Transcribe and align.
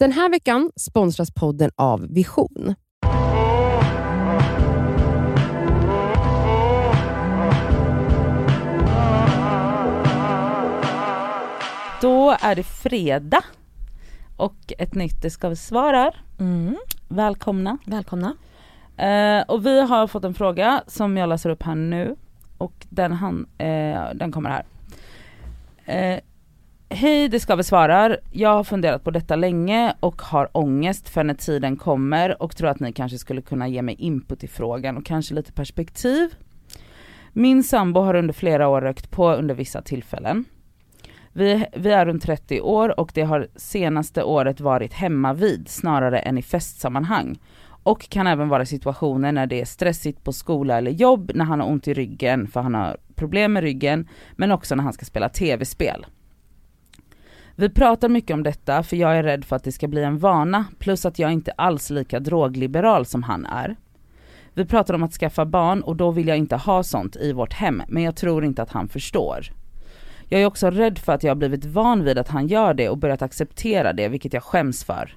Den 0.00 0.12
här 0.12 0.30
veckan 0.30 0.70
sponsras 0.76 1.30
podden 1.30 1.70
av 1.76 2.06
Vision. 2.08 2.74
Då 12.00 12.36
är 12.40 12.54
det 12.54 12.62
fredag 12.62 13.44
och 14.36 14.72
ett 14.78 14.94
nytt 14.94 15.22
Det 15.22 15.30
ska 15.30 15.48
vi 15.48 15.56
svarar. 15.56 16.24
Mm. 16.38 16.76
Välkomna. 17.08 17.78
Välkomna. 17.86 18.34
Eh, 18.96 19.42
och 19.48 19.66
vi 19.66 19.80
har 19.80 20.06
fått 20.06 20.24
en 20.24 20.34
fråga 20.34 20.82
som 20.86 21.16
jag 21.16 21.28
läser 21.28 21.50
upp 21.50 21.62
här 21.62 21.74
nu 21.74 22.16
och 22.58 22.86
den, 22.88 23.12
han, 23.12 23.46
eh, 23.58 24.04
den 24.14 24.32
kommer 24.32 24.50
här. 24.50 24.64
Eh, 25.84 26.20
Hej 26.92 27.28
det 27.28 27.40
ska 27.40 27.56
vi 27.56 27.64
svarar. 27.64 28.20
Jag 28.30 28.54
har 28.54 28.64
funderat 28.64 29.04
på 29.04 29.10
detta 29.10 29.36
länge 29.36 29.94
och 30.00 30.22
har 30.22 30.48
ångest 30.52 31.08
för 31.08 31.24
när 31.24 31.34
tiden 31.34 31.76
kommer 31.76 32.42
och 32.42 32.56
tror 32.56 32.68
att 32.68 32.80
ni 32.80 32.92
kanske 32.92 33.18
skulle 33.18 33.42
kunna 33.42 33.68
ge 33.68 33.82
mig 33.82 33.94
input 33.94 34.44
i 34.44 34.48
frågan 34.48 34.96
och 34.96 35.06
kanske 35.06 35.34
lite 35.34 35.52
perspektiv. 35.52 36.34
Min 37.32 37.62
sambo 37.62 38.00
har 38.00 38.14
under 38.14 38.34
flera 38.34 38.68
år 38.68 38.80
rökt 38.80 39.10
på 39.10 39.32
under 39.32 39.54
vissa 39.54 39.82
tillfällen. 39.82 40.44
Vi, 41.32 41.66
vi 41.76 41.90
är 41.90 42.06
runt 42.06 42.22
30 42.22 42.60
år 42.60 43.00
och 43.00 43.10
det 43.14 43.22
har 43.22 43.48
senaste 43.56 44.22
året 44.22 44.60
varit 44.60 44.92
hemma 44.92 45.32
vid 45.32 45.68
snarare 45.68 46.18
än 46.18 46.38
i 46.38 46.42
festsammanhang. 46.42 47.38
Och 47.82 48.08
kan 48.08 48.26
även 48.26 48.48
vara 48.48 48.66
situationer 48.66 49.32
när 49.32 49.46
det 49.46 49.60
är 49.60 49.64
stressigt 49.64 50.24
på 50.24 50.32
skola 50.32 50.78
eller 50.78 50.90
jobb, 50.90 51.30
när 51.34 51.44
han 51.44 51.60
har 51.60 51.68
ont 51.68 51.88
i 51.88 51.94
ryggen 51.94 52.46
för 52.46 52.60
han 52.60 52.74
har 52.74 52.96
problem 53.14 53.52
med 53.52 53.62
ryggen, 53.62 54.08
men 54.36 54.52
också 54.52 54.74
när 54.74 54.84
han 54.84 54.92
ska 54.92 55.04
spela 55.04 55.28
tv-spel. 55.28 56.06
Vi 57.60 57.68
pratar 57.68 58.08
mycket 58.08 58.34
om 58.34 58.42
detta 58.42 58.82
för 58.82 58.96
jag 58.96 59.16
är 59.16 59.22
rädd 59.22 59.44
för 59.44 59.56
att 59.56 59.64
det 59.64 59.72
ska 59.72 59.88
bli 59.88 60.02
en 60.02 60.18
vana, 60.18 60.64
plus 60.78 61.06
att 61.06 61.18
jag 61.18 61.32
inte 61.32 61.52
alls 61.52 61.90
lika 61.90 62.20
drogliberal 62.20 63.06
som 63.06 63.22
han 63.22 63.46
är. 63.46 63.76
Vi 64.54 64.64
pratar 64.64 64.94
om 64.94 65.02
att 65.02 65.12
skaffa 65.12 65.44
barn 65.44 65.82
och 65.82 65.96
då 65.96 66.10
vill 66.10 66.28
jag 66.28 66.38
inte 66.38 66.56
ha 66.56 66.82
sånt 66.82 67.16
i 67.16 67.32
vårt 67.32 67.52
hem, 67.52 67.82
men 67.88 68.02
jag 68.02 68.16
tror 68.16 68.44
inte 68.44 68.62
att 68.62 68.72
han 68.72 68.88
förstår. 68.88 69.52
Jag 70.28 70.40
är 70.42 70.46
också 70.46 70.70
rädd 70.70 70.98
för 70.98 71.12
att 71.12 71.22
jag 71.22 71.30
har 71.30 71.36
blivit 71.36 71.64
van 71.64 72.04
vid 72.04 72.18
att 72.18 72.28
han 72.28 72.46
gör 72.46 72.74
det 72.74 72.88
och 72.88 72.98
börjat 72.98 73.22
acceptera 73.22 73.92
det, 73.92 74.08
vilket 74.08 74.32
jag 74.32 74.42
skäms 74.42 74.84
för. 74.84 75.16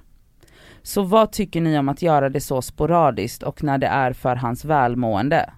Så 0.82 1.02
vad 1.02 1.32
tycker 1.32 1.60
ni 1.60 1.78
om 1.78 1.88
att 1.88 2.02
göra 2.02 2.28
det 2.28 2.40
så 2.40 2.62
sporadiskt 2.62 3.42
och 3.42 3.62
när 3.62 3.78
det 3.78 3.86
är 3.86 4.12
för 4.12 4.36
hans 4.36 4.64
välmående? 4.64 5.50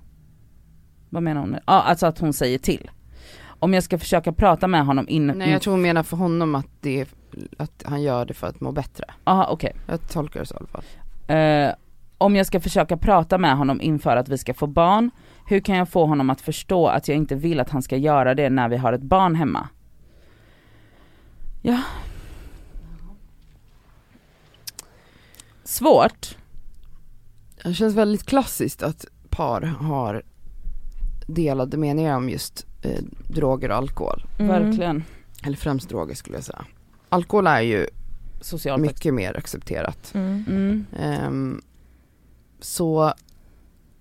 Vad 1.11 1.23
menar 1.23 1.41
hon? 1.41 1.57
Ja, 1.67 1.83
alltså 1.83 2.07
att 2.07 2.19
hon 2.19 2.33
säger 2.33 2.59
till. 2.59 2.91
Om 3.59 3.75
jag 3.75 3.83
ska 3.83 3.99
försöka 3.99 4.33
prata 4.33 4.69
med 4.69 4.87
honom 4.87 5.09
innan... 5.09 5.39
Nej 5.39 5.51
jag 5.51 5.63
tror 5.63 5.73
hon 5.73 5.83
menar 5.83 6.03
för 6.03 6.17
honom 6.17 6.55
att, 6.55 6.67
det 6.81 7.01
är, 7.01 7.07
att 7.57 7.83
han 7.87 8.03
gör 8.03 8.25
det 8.25 8.35
för 8.35 8.47
att 8.47 8.61
må 8.61 8.73
bättre. 8.73 9.05
Aha, 9.25 9.49
okej. 9.51 9.73
Jag 9.87 10.09
tolkar 10.09 10.41
det 10.41 10.47
så 10.47 10.55
i 10.55 10.59
alla 10.59 10.67
fall. 10.67 10.85
Eh, 11.37 11.75
om 12.19 12.37
jag 12.37 12.47
ska 12.47 12.61
försöka 12.61 12.97
prata 12.97 13.39
med 13.39 13.57
honom 13.57 13.81
inför 13.81 14.17
att 14.17 14.29
vi 14.29 14.39
ska 14.39 14.55
få 14.55 14.67
barn, 14.67 15.11
hur 15.47 15.61
kan 15.61 15.77
jag 15.77 15.89
få 15.89 16.07
honom 16.07 16.31
att 16.31 16.41
förstå 16.41 16.87
att 16.87 17.09
jag 17.09 17.17
inte 17.17 17.35
vill 17.35 17.61
att 17.61 17.71
han 17.71 17.83
ska 17.83 17.97
göra 17.97 18.35
det 18.35 18.51
när 18.51 18.69
vi 18.69 18.77
har 18.77 18.93
ett 18.93 19.03
barn 19.03 19.35
hemma? 19.35 19.69
Ja. 21.63 21.83
Svårt. 25.65 26.37
Det 27.65 27.75
känns 27.75 27.95
väldigt 27.95 28.27
klassiskt 28.27 28.83
att 28.83 29.07
par 29.31 29.63
har 29.63 30.23
delade 31.27 31.77
meningar 31.77 32.17
om 32.17 32.29
just 32.29 32.67
eh, 32.87 33.03
droger 33.29 33.69
och 33.69 33.77
alkohol. 33.77 34.25
Mm. 34.39 34.49
Verkligen. 34.49 35.05
Eller 35.45 35.57
främst 35.57 35.89
droger 35.89 36.15
skulle 36.15 36.37
jag 36.37 36.45
säga. 36.45 36.65
Alkohol 37.09 37.47
är 37.47 37.61
ju 37.61 37.87
Socialt 38.41 38.83
mycket 38.83 39.15
mer 39.15 39.37
accepterat. 39.37 40.15
Mm. 40.15 40.45
Mm. 40.49 40.87
Ehm, 40.99 41.61
så, 42.61 43.13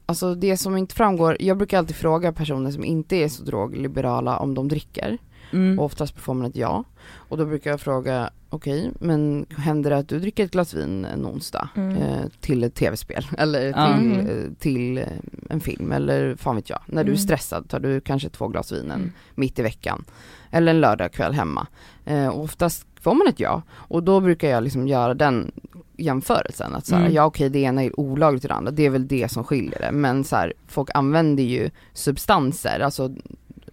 alltså 0.06 0.36
det 0.36 0.58
som 0.58 0.78
inte 0.78 0.96
framgår, 0.96 1.38
jag 1.40 1.58
brukar 1.58 1.78
alltid 1.78 1.96
fråga 1.96 2.32
personer 2.34 2.72
som 2.72 2.84
inte 2.84 3.16
är 3.16 3.28
så 3.28 3.44
drogliberala 3.44 4.38
om 4.38 4.54
de 4.54 4.68
dricker. 4.68 5.18
Mm. 5.52 5.80
Och 5.80 5.86
oftast 5.86 6.20
får 6.20 6.34
man 6.34 6.46
ett 6.48 6.56
ja. 6.56 6.84
Och 7.14 7.38
då 7.38 7.46
brukar 7.46 7.70
jag 7.72 7.82
fråga, 7.82 8.30
okej, 8.50 8.92
men 9.00 9.46
händer 9.58 9.90
det 9.90 9.98
att 9.98 10.10
du 10.10 10.20
dricker 10.20 10.46
ett 10.46 10.52
glas 10.52 10.74
vin 10.74 11.06
en 11.06 11.26
onsdag 11.26 11.70
Mm. 11.76 11.96
eh, 11.98 12.26
till 12.40 12.64
ett 12.64 12.76
tv-spel 12.76 13.26
eller 13.38 13.62
till, 13.74 14.06
Mhm. 14.06 14.20
eh, 14.28 14.52
till 14.60 14.98
eh, 14.98 15.04
en 15.50 15.60
film 15.60 15.92
eller 15.92 16.36
fan 16.36 16.56
vet 16.56 16.70
jag. 16.70 16.80
När 16.86 17.04
du 17.04 17.12
är 17.12 17.16
Mm. 17.16 17.18
stressad 17.18 17.70
tar 17.70 17.80
du 17.80 18.02
kanske 18.02 18.30
två 18.30 18.48
glas 18.48 18.72
vin 18.72 18.92
Mm. 18.92 19.12
mitt 19.36 19.60
i 19.60 19.62
veckan. 19.62 20.04
Eller 20.52 20.72
en 20.74 20.82
lördagkväll 20.82 21.34
hemma. 21.34 21.68
Eh, 22.06 22.28
och 22.28 22.44
oftast 22.44 22.86
får 23.02 23.14
man 23.14 23.28
ett 23.28 23.40
ja. 23.40 23.62
Och 23.72 24.04
då 24.04 24.20
brukar 24.20 24.50
jag 24.50 24.64
liksom 24.64 24.88
göra 24.88 25.14
den 25.14 25.52
jämförelsen. 25.98 26.76
Att 26.76 26.86
så 26.86 26.96
här, 26.96 27.02
Mm. 27.02 27.14
ja 27.14 27.26
okej 27.26 27.50
det 27.50 27.60
ena 27.60 27.84
är 27.84 28.00
olagligt 28.00 28.44
och 28.44 28.48
det 28.48 28.54
andra, 28.56 28.72
det 28.72 28.86
är 28.86 28.90
väl 28.90 29.08
det 29.08 29.32
som 29.32 29.44
skiljer 29.44 29.80
det. 29.80 29.92
Men 29.92 30.24
så 30.24 30.36
här, 30.36 30.54
folk 30.68 30.90
använder 30.94 31.44
ju 31.44 31.70
substanser, 31.94 32.80
alltså 32.80 33.16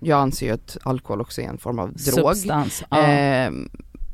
jag 0.02 0.18
anser 0.20 0.46
ju 0.46 0.52
att 0.52 0.76
alkohol 0.82 1.20
också 1.20 1.40
är 1.40 1.48
en 1.48 1.58
form 1.58 1.78
av 1.78 1.88
drog. 1.88 2.00
Substans. 2.36 2.84
Ja. 2.90 3.02
Eh, 3.06 3.52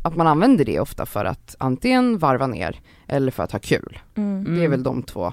att 0.03 0.17
man 0.17 0.27
använder 0.27 0.65
det 0.65 0.81
ofta 0.81 1.07
för 1.07 1.25
att 1.25 1.57
antingen 1.59 2.19
varva 2.19 2.47
ner 2.47 2.81
eller 3.07 3.31
för 3.33 3.43
att 3.43 3.53
ha 3.53 3.59
kul. 3.59 3.99
Mm. 4.15 4.45
Det 4.45 4.51
är 4.51 4.55
Mm. 4.57 4.71
väl 4.71 4.83
de 4.83 5.03
två. 5.03 5.33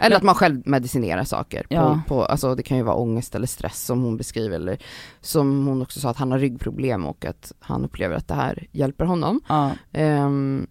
Eller 0.00 0.10
Men- 0.10 0.16
att 0.16 0.22
man 0.22 0.34
själv 0.34 0.62
medicinerar 0.68 1.24
saker. 1.24 1.60
På, 1.62 1.74
Ja. 1.74 2.00
på, 2.08 2.24
alltså 2.24 2.54
det 2.54 2.62
kan 2.62 2.76
ju 2.76 2.82
vara 2.82 2.96
ångest 2.96 3.34
eller 3.34 3.46
stress 3.46 3.80
som 3.84 4.02
hon 4.02 4.16
beskriver. 4.16 4.56
Eller 4.56 4.78
som 5.20 5.66
hon 5.66 5.82
också 5.82 6.00
sa 6.00 6.10
att 6.10 6.16
han 6.16 6.30
har 6.30 6.38
ryggproblem 6.38 7.06
och 7.06 7.24
att 7.24 7.52
han 7.60 7.84
upplever 7.84 8.16
att 8.16 8.28
det 8.28 8.34
här 8.34 8.66
hjälper 8.72 9.04
honom. 9.04 9.40
ja. 9.48 9.70
Ehm, 9.92 10.66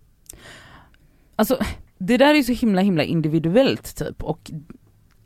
Alltså 1.35 1.57
det 1.97 2.17
där 2.17 2.29
är 2.29 2.33
ju 2.35 2.43
så 2.43 2.51
himla 2.53 2.81
himla 2.81 3.03
individuellt 3.03 3.95
typ 3.95 4.23
och 4.23 4.51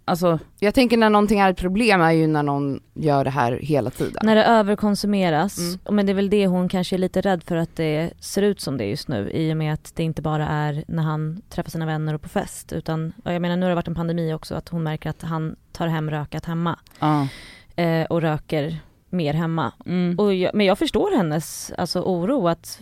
alltså 0.08 0.40
jag 0.60 0.74
tänker 0.74 0.98
när 0.98 1.10
någonting 1.10 1.40
är 1.40 1.50
ett 1.50 1.58
problem 1.58 2.02
är 2.02 2.12
ju 2.12 2.28
när 2.28 2.44
någon 2.44 2.80
gör 2.94 3.24
det 3.24 3.30
här 3.30 3.52
hela 3.62 3.90
tiden. 3.90 4.20
När 4.24 4.36
det 4.36 4.44
överkonsumeras, 4.46 5.58
Mm. 5.58 5.80
men 5.96 6.06
det 6.06 6.12
är 6.12 6.14
väl 6.14 6.30
det 6.30 6.48
hon 6.48 6.70
kanske 6.70 6.96
är 6.96 6.98
lite 6.98 7.22
rädd 7.22 7.44
för 7.44 7.56
att 7.56 7.76
det 7.76 8.12
ser 8.20 8.42
ut 8.42 8.62
som 8.62 8.78
det 8.78 8.86
just 8.86 9.08
nu 9.08 9.30
i 9.32 9.54
och 9.54 9.58
med 9.58 9.74
att 9.74 9.92
det 9.96 10.04
inte 10.04 10.22
bara 10.22 10.48
är 10.48 10.84
när 10.88 11.04
han 11.04 11.42
träffar 11.50 11.72
sina 11.72 11.86
vänner 11.86 12.14
och 12.14 12.22
på 12.22 12.30
fest 12.30 12.74
utan, 12.74 13.14
jag 13.24 13.42
menar 13.42 13.56
nu 13.58 13.62
har 13.66 13.70
det 13.70 13.76
varit 13.76 13.88
en 13.88 13.96
pandemi 13.96 14.34
också 14.34 14.56
att 14.56 14.70
hon 14.70 14.84
märker 14.84 15.10
att 15.10 15.22
han 15.22 15.56
tar 15.72 15.88
hem 15.88 16.10
rökat 16.10 16.46
hemma 16.46 16.80
ja. 17.00 17.28
eh, 17.76 18.06
och 18.06 18.22
röker 18.22 18.78
mer 19.10 19.34
hemma. 19.34 19.72
Mm. 19.86 20.20
Och 20.20 20.34
jag, 20.34 20.52
men 20.56 20.66
jag 20.66 20.78
förstår 20.78 21.18
hennes 21.18 21.72
alltså, 21.78 22.02
oro 22.02 22.48
att 22.48 22.80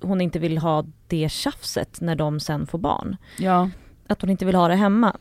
hon 0.00 0.20
inte 0.20 0.38
vill 0.38 0.58
ha 0.58 0.84
det 1.06 1.28
tjafset 1.32 2.00
när 2.00 2.14
de 2.16 2.40
sen 2.40 2.66
får 2.66 2.78
barn. 2.78 3.16
Ja. 3.38 3.70
Att 4.06 4.20
hon 4.20 4.30
inte 4.30 4.44
vill 4.44 4.54
ha 4.54 4.68
det 4.68 4.74
hemma. 4.74 5.16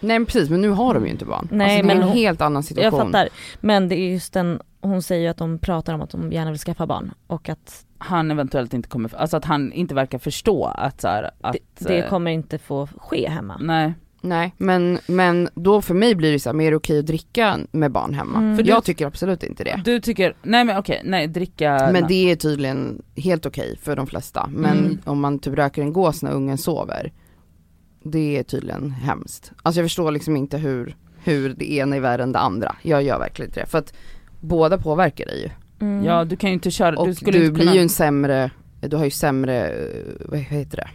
Nej 0.00 0.18
men 0.18 0.26
precis, 0.26 0.50
men 0.50 0.60
nu 0.60 0.68
har 0.70 0.94
de 0.94 1.04
ju 1.04 1.10
inte 1.10 1.24
barn. 1.24 1.48
Nej, 1.50 1.64
alltså, 1.64 1.76
det 1.86 1.92
är 1.92 1.94
men 1.94 2.02
en 2.02 2.08
hon- 2.08 2.16
helt 2.16 2.40
annan 2.40 2.62
situation. 2.62 2.98
Jag 2.98 3.06
fattar. 3.06 3.28
Men 3.60 3.88
det 3.88 3.94
är 3.96 4.12
just 4.12 4.32
den, 4.32 4.60
hon 4.80 5.02
säger 5.02 5.22
ju 5.22 5.28
att 5.28 5.36
de 5.36 5.58
pratar 5.58 5.94
om 5.94 6.02
att 6.02 6.10
de 6.10 6.32
gärna 6.32 6.50
vill 6.50 6.60
skaffa 6.60 6.86
barn 6.86 7.12
och 7.26 7.48
att 7.48 7.84
han 7.98 8.30
eventuellt 8.30 8.74
inte 8.74 8.88
kommer, 8.88 9.14
alltså 9.16 9.36
att 9.36 9.44
han 9.44 9.72
inte 9.72 9.94
verkar 9.94 10.18
förstå 10.18 10.64
att 10.64 11.00
så 11.00 11.08
här, 11.08 11.30
att 11.40 11.52
det, 11.78 11.84
det 11.88 11.98
eh, 11.98 12.08
kommer 12.08 12.30
inte 12.30 12.58
få 12.58 12.88
ske 12.96 13.28
hemma. 13.28 13.56
Nej. 13.60 13.94
Nej, 14.20 14.54
men, 14.56 14.98
men 15.06 15.48
då 15.54 15.82
för 15.82 15.94
mig 15.94 16.14
blir 16.14 16.32
det 16.32 16.38
så 16.40 16.48
här, 16.48 16.54
mer 16.54 16.74
okej 16.74 16.98
att 16.98 17.06
dricka 17.06 17.58
med 17.70 17.90
barn 17.92 18.14
hemma. 18.14 18.38
Mm. 18.38 18.56
För 18.56 18.64
För 18.64 18.70
jag 18.70 18.82
du- 18.82 18.84
tycker 18.86 19.06
absolut 19.06 19.42
inte 19.42 19.64
det. 19.64 19.80
Du 19.84 20.00
tycker, 20.00 20.34
nej 20.42 20.64
men 20.64 20.76
okej, 20.78 21.00
nej 21.04 21.26
dricka 21.26 21.88
Men 21.92 22.04
det 22.08 22.30
är 22.30 22.36
tydligen 22.36 23.02
helt 23.16 23.46
okej 23.46 23.78
för 23.82 23.96
de 23.96 24.06
flesta. 24.06 24.46
Men 24.52 24.78
Mm. 24.78 24.98
om 25.04 25.20
man 25.20 25.38
typ 25.38 25.54
röker 25.54 25.82
en 25.82 25.92
gås 25.92 26.22
när 26.22 26.30
ungen 26.32 26.58
sover, 26.58 27.12
det 28.10 28.38
är 28.38 28.42
tydligen 28.42 28.90
hemskt. 28.90 29.52
Alltså 29.62 29.80
jag 29.80 29.84
förstår 29.84 30.10
liksom 30.10 30.36
inte 30.36 30.58
hur, 30.58 30.96
hur 31.24 31.54
det 31.54 31.72
ena 31.72 31.96
är 31.96 32.00
värre 32.00 32.22
än 32.22 32.32
det 32.32 32.38
andra. 32.38 32.76
Jag 32.82 33.02
gör 33.02 33.18
verkligen 33.18 33.48
inte 33.50 33.60
det. 33.60 33.66
För 33.66 33.78
att 33.78 33.92
båda 34.40 34.78
påverkar 34.78 35.26
dig 35.26 35.42
ju. 35.42 35.50
Mm. 35.86 36.04
Ja 36.04 36.24
du 36.24 36.36
kan 36.36 36.50
ju 36.50 36.54
inte 36.54 36.70
köra, 36.70 36.96
Och 36.98 37.06
du 37.06 37.10
du, 37.12 37.16
skulle 37.16 37.38
inte 37.38 37.52
blir 37.52 37.62
kunna 37.64 37.74
ju 37.74 37.80
en 37.80 37.88
sämre, 37.88 38.50
du 38.80 38.96
har 38.96 39.04
ju 39.04 39.10
sämre, 39.10 39.68
eh, 39.68 40.04
vad 40.20 40.38
heter 40.38 40.76
det, 40.76 40.88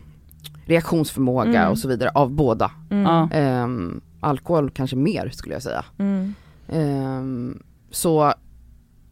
reaktionsförmåga 0.66 1.60
Mm. 1.60 1.72
och 1.72 1.78
så 1.78 1.88
vidare 1.88 2.10
av 2.10 2.32
båda. 2.32 2.72
Mm. 2.92 3.30
Ehm, 3.32 4.02
alkohol 4.20 4.70
kanske 4.70 4.96
mer 4.96 5.30
skulle 5.30 5.56
jag 5.56 5.64
säga. 5.64 5.86
Mm. 5.98 6.34
Ehm, 6.70 7.64
så 7.92 8.34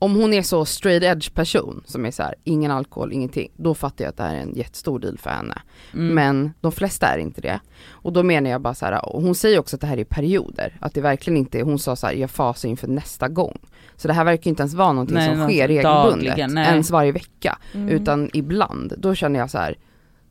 om 0.01 0.16
hon 0.16 0.34
är 0.34 0.42
så 0.42 0.66
straight 0.66 1.04
edge 1.04 1.34
person 1.34 1.84
som 1.86 2.06
är 2.06 2.12
så 2.12 2.24
här, 2.24 2.36
ingen 2.44 2.72
alkohol, 2.72 3.13
ingenting, 3.13 3.51
då 3.56 3.74
fattar 3.74 4.04
jag 4.06 4.10
att 4.10 4.18
det 4.18 4.24
här 4.24 4.36
är 4.36 4.40
en 4.42 4.54
jättestor 4.56 5.00
deal 5.00 5.18
för 5.18 5.30
henne. 5.30 5.62
mm. 5.94 6.16
Men 6.16 6.54
de 6.62 6.72
flesta 6.72 7.07
är 7.07 7.18
inte 7.18 7.42
det. 7.42 7.60
Och 7.90 8.13
då 8.13 8.24
menar 8.24 8.50
jag 8.50 8.62
bara 8.62 8.74
så 8.74 8.86
här, 8.86 9.16
och 9.16 9.22
hon 9.22 9.36
säger 9.36 9.60
också 9.60 9.75
att 9.75 9.81
det 9.81 9.88
här 9.88 9.98
är 9.98 10.04
perioder, 10.04 10.78
att 10.81 10.94
det 10.94 11.01
verkligen 11.01 11.38
inte 11.38 11.60
är, 11.60 11.63
hon 11.63 11.80
sa 11.80 11.96
så 11.96 12.07
här, 12.07 12.13
jag 12.13 12.31
fasar 12.31 12.69
inför 12.69 12.88
nästa 12.88 13.28
gång. 13.28 13.57
Så 13.96 14.07
det 14.07 14.13
här 14.13 14.24
verkar 14.25 14.50
inte 14.50 14.62
ens 14.62 14.74
vara 14.74 14.94
någonting 14.94 15.16
Nej, 15.18 15.28
som 15.38 15.48
sker 15.50 15.68
dagligen, 15.68 15.84
regelbundet, 16.19 16.51
nej. 16.54 16.68
ens 16.68 16.90
varje 16.92 17.12
vecka, 17.12 17.57
Mm. 17.74 17.90
utan 17.90 18.30
ibland. 18.34 18.94
Då 18.98 19.16
känner 19.16 19.40
jag 19.40 19.50
så 19.50 19.57
här, 19.57 19.78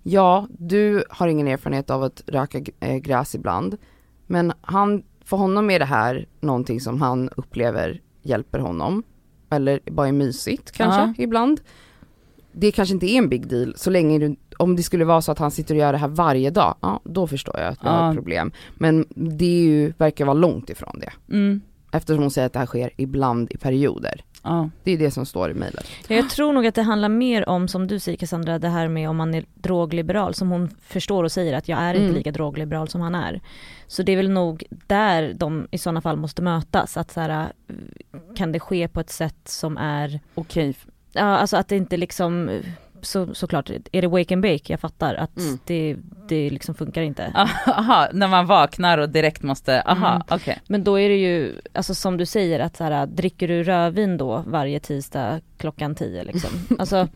ja, 0.02 0.46
du 0.58 1.04
har 1.10 1.28
ingen 1.28 1.48
erfarenhet 1.48 1.90
av 1.90 2.02
att 2.02 2.22
röka 2.26 2.60
eh, 2.80 2.96
gräs 2.96 3.34
ibland, 3.34 3.76
men 4.26 4.52
han, 4.60 5.02
för 5.24 5.36
honom 5.36 5.70
är 5.70 5.78
det 5.78 5.84
här 5.84 6.26
någonting 6.40 6.80
som 6.80 7.02
han 7.02 7.28
upplever 7.36 8.00
hjälper 8.22 8.58
honom, 8.58 9.02
eller 9.50 9.80
bara 9.90 10.08
är 10.08 10.12
mysigt 10.12 10.72
kanske 10.72 11.00
Ja. 11.00 11.14
ibland. 11.18 11.60
Det 12.52 12.72
kanske 12.72 12.94
inte 12.94 13.06
är 13.06 13.18
en 13.18 13.28
big 13.28 13.48
deal 13.48 13.74
så 13.76 13.90
länge 13.90 14.18
du 14.18 14.36
om 14.58 14.76
det 14.76 14.82
skulle 14.82 15.04
vara 15.04 15.22
så 15.22 15.32
att 15.32 15.38
han 15.38 15.50
sitter 15.50 15.74
och 15.74 15.80
gör 15.80 15.92
det 15.92 15.98
här 15.98 16.08
varje 16.08 16.50
dag, 16.50 16.74
ja 16.80 17.00
då 17.04 17.26
förstår 17.26 17.58
jag 17.60 17.68
att 17.68 17.84
vi 17.84 17.88
har 17.88 17.98
Ja. 18.04 18.10
ett 18.10 18.16
problem. 18.16 18.52
Men 18.74 19.06
det 19.08 19.44
är 19.44 19.62
ju, 19.62 19.92
verkar 19.98 20.24
vara 20.24 20.34
långt 20.34 20.70
ifrån 20.70 21.00
det. 21.00 21.12
Mm. 21.34 21.60
Eftersom 21.92 22.22
hon 22.22 22.30
säger 22.30 22.46
att 22.46 22.52
det 22.52 22.58
här 22.58 22.66
sker 22.66 22.90
ibland 22.96 23.52
i 23.52 23.56
perioder. 23.56 24.24
Ja. 24.42 24.70
Det 24.84 24.92
är 24.92 24.98
det 24.98 25.10
som 25.10 25.26
står 25.26 25.50
i 25.50 25.54
mejlet. 25.54 25.86
Ja, 26.08 26.16
Jag 26.16 26.30
tror 26.30 26.52
nog 26.52 26.66
att 26.66 26.74
det 26.74 26.82
handlar 26.82 27.08
mer 27.08 27.48
om, 27.48 27.68
som 27.68 27.86
du 27.86 27.98
säger 27.98 28.18
Cassandra, 28.18 28.58
det 28.58 28.68
här 28.68 28.88
med 28.88 29.10
om 29.10 29.16
man 29.16 29.34
är 29.34 29.44
drogliberal, 29.54 30.34
som 30.34 30.50
hon 30.50 30.70
förstår 30.82 31.24
och 31.24 31.32
säger 31.32 31.52
att 31.56 31.68
jag 31.68 31.78
är 31.78 31.94
Mm. 31.94 32.02
inte 32.06 32.16
lika 32.18 32.32
drogliberal 32.32 32.88
som 32.88 33.00
han 33.00 33.14
är. 33.14 33.40
Så 33.86 34.02
det 34.02 34.12
är 34.12 34.16
väl 34.16 34.30
nog 34.30 34.64
där 34.70 35.34
de 35.36 35.68
i 35.70 35.78
sådana 35.78 36.00
fall 36.00 36.16
måste 36.16 36.42
mötas, 36.42 36.96
att 36.96 37.10
så 37.10 37.20
här, 37.20 37.52
kan 38.36 38.52
det 38.52 38.60
ske 38.60 38.88
på 38.88 39.00
ett 39.00 39.10
sätt 39.10 39.38
som 39.44 39.76
är, 39.76 40.20
Okej. 40.34 40.76
ja 41.12 41.22
alltså 41.22 41.56
att 41.56 41.68
det 41.68 41.76
inte 41.76 41.96
liksom, 41.96 42.60
så, 43.02 43.34
såklart, 43.34 43.70
är 43.92 44.00
det 44.02 44.08
wake 44.08 44.34
and 44.34 44.42
bake, 44.42 44.62
jag 44.72 44.80
fattar 44.80 45.14
att 45.14 45.38
Mm. 45.38 45.58
det, 45.66 45.96
det 46.28 46.50
liksom 46.50 46.74
funkar 46.74 47.02
inte. 47.02 47.32
Aha, 47.66 48.08
när 48.12 48.28
man 48.28 48.46
vaknar 48.46 48.98
och 48.98 49.08
direkt 49.08 49.42
måste, 49.42 49.80
aha 49.82 50.08
Mm. 50.14 50.22
okej. 50.30 50.58
Men 50.66 50.84
då 50.84 50.98
är 51.00 51.08
det 51.08 51.16
ju, 51.16 51.54
alltså 51.74 51.94
som 51.94 52.16
du 52.16 52.26
säger 52.26 52.60
att 52.60 52.76
så 52.76 52.84
här, 52.84 53.06
dricker 53.06 53.48
du 53.48 53.62
rödvin 53.62 54.16
då 54.16 54.44
varje 54.46 54.80
tisdag 54.80 55.40
klockan 55.58 55.94
10 55.94 56.24
liksom? 56.24 56.50
Alltså 56.78 57.08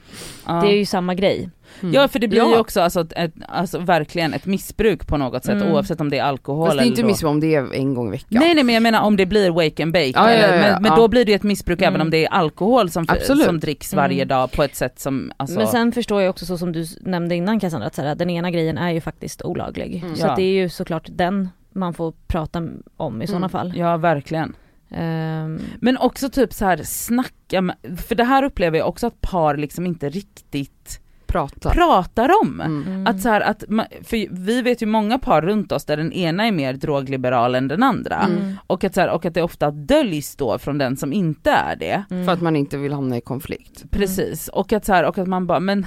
Ja. 0.47 0.53
det 0.53 0.69
är 0.69 0.77
ju 0.77 0.87
samma 0.87 1.15
grej. 1.15 1.51
Mm. 1.83 1.95
Ja 1.95 2.09
för 2.09 2.19
det 2.19 2.29
blir 2.29 2.43
ju 2.43 2.51
Ja. 2.53 2.59
också 2.61 2.81
alltså, 2.81 3.07
ett, 3.17 3.33
alltså 3.49 3.79
verkligen 3.79 4.35
ett 4.35 4.47
missbruk 4.47 5.07
på 5.07 5.17
något 5.17 5.45
sätt 5.45 5.55
Mm. 5.63 5.73
oavsett 5.73 6.01
om 6.01 6.11
det 6.11 6.19
är 6.19 6.23
alkohol 6.25 6.67
Fast 6.67 6.79
det 6.79 6.85
är 6.85 6.87
inte 6.87 7.05
missbruk 7.05 7.31
om 7.31 7.41
det 7.41 7.55
är 7.55 7.75
en 7.75 7.95
gång 7.95 8.09
i 8.09 8.11
veckan. 8.11 8.27
Nej 8.31 8.55
nej 8.55 8.65
men 8.65 8.75
jag 8.75 8.83
menar 8.83 9.01
om 9.03 9.17
det 9.17 9.27
blir 9.27 9.51
wake 9.51 9.83
and 9.83 9.93
bake, 9.93 10.13
Ja, 10.15 10.29
eller, 10.29 10.49
ja, 10.49 10.55
ja, 10.67 10.73
men, 10.73 10.83
men 10.83 10.91
ja. 10.91 10.97
då 10.97 11.09
blir 11.09 11.25
det 11.25 11.31
ju 11.33 11.37
ett 11.37 11.43
missbruk 11.43 11.79
Mm. 11.81 11.89
även 11.95 12.01
om 12.01 12.11
det 12.11 12.25
är 12.25 12.29
alkohol 12.29 12.91
som, 12.91 13.05
Absolut. 13.09 13.45
som 13.47 13.61
dricks 13.61 13.95
varje 13.95 14.17
Mm. 14.23 14.29
dag 14.29 14.53
på 14.53 14.63
ett 14.63 14.77
sätt 14.77 14.99
som, 15.01 15.33
alltså, 15.37 15.59
Men 15.59 15.67
sen 15.67 15.93
förstår 15.93 16.23
jag 16.23 16.31
också 16.31 16.47
så 16.47 16.59
som 16.59 16.73
du 16.73 16.87
nämnde 17.01 17.35
innan 17.35 17.61
Cassandra, 17.61 17.87
att 17.87 17.95
så 17.95 18.03
här, 18.03 18.15
den 18.15 18.31
ena 18.31 18.51
grejen 18.51 18.79
är 18.79 18.91
ju 18.91 19.01
faktiskt 19.01 19.43
olaglig. 19.43 20.03
Mm. 20.05 20.17
Så 20.17 20.27
Ja. 20.27 20.31
att 20.31 20.37
det 20.37 20.43
är 20.43 20.53
ju 20.63 20.69
såklart 20.69 21.07
den 21.11 21.49
man 21.75 21.95
får 21.95 22.13
prata 22.27 22.69
om 22.97 23.23
i 23.23 23.27
sådana 23.27 23.47
Mm. 23.47 23.51
fall. 23.51 23.73
ja 23.77 23.97
verkligen. 23.97 24.55
Ehm, 24.95 25.61
Men 25.81 25.99
också 25.99 26.31
typ 26.31 26.53
så 26.53 26.65
här 26.65 26.83
snacka 26.85 27.61
med, 27.61 27.77
för 28.07 28.15
det 28.15 28.25
här 28.25 28.43
upplever 28.43 28.79
jag 28.79 28.89
också 28.89 29.07
att 29.07 29.21
par 29.21 29.57
liksom 29.57 29.87
inte 29.87 30.09
riktigt 30.09 31.01
Prata. 31.27 31.71
pratar 31.71 32.31
om. 32.43 32.61
Mm. 32.61 32.83
mm. 32.87 33.07
Att 33.07 33.21
så 33.21 33.29
här, 33.29 33.41
att, 33.41 33.65
för 34.05 34.35
vi 34.45 34.63
vet 34.63 34.83
ju 34.83 34.87
många 34.87 35.19
par 35.19 35.43
runt 35.43 35.73
oss 35.73 35.85
där 35.85 35.97
den 35.97 36.13
ena 36.13 36.47
är 36.47 36.53
mer 36.53 36.73
drogliberal 36.73 37.55
än 37.55 37.69
den 37.69 37.83
andra. 37.83 38.17
Mm. 38.17 38.57
Och, 38.67 38.85
att 38.85 38.95
så 38.95 39.01
här, 39.01 39.11
och 39.11 39.25
att 39.25 39.35
det 39.35 39.43
ofta 39.43 39.71
döljs 39.71 40.37
då 40.37 40.59
från 40.59 40.79
den 40.79 40.97
som 40.97 41.13
inte 41.13 41.51
är 41.51 41.77
det. 41.77 42.05
Mm. 42.11 42.25
För 42.25 42.33
att 42.33 42.41
man 42.41 42.57
inte 42.57 42.77
vill 42.77 42.93
hamna 42.93 43.17
i 43.17 43.21
konflikt. 43.21 43.85
Precis, 43.91 44.49
och 44.49 44.73
att, 44.73 44.85
så 44.85 44.93
här, 44.93 45.05
och 45.05 45.19
att 45.19 45.29
man 45.29 45.47
bara, 45.47 45.61
men 45.61 45.87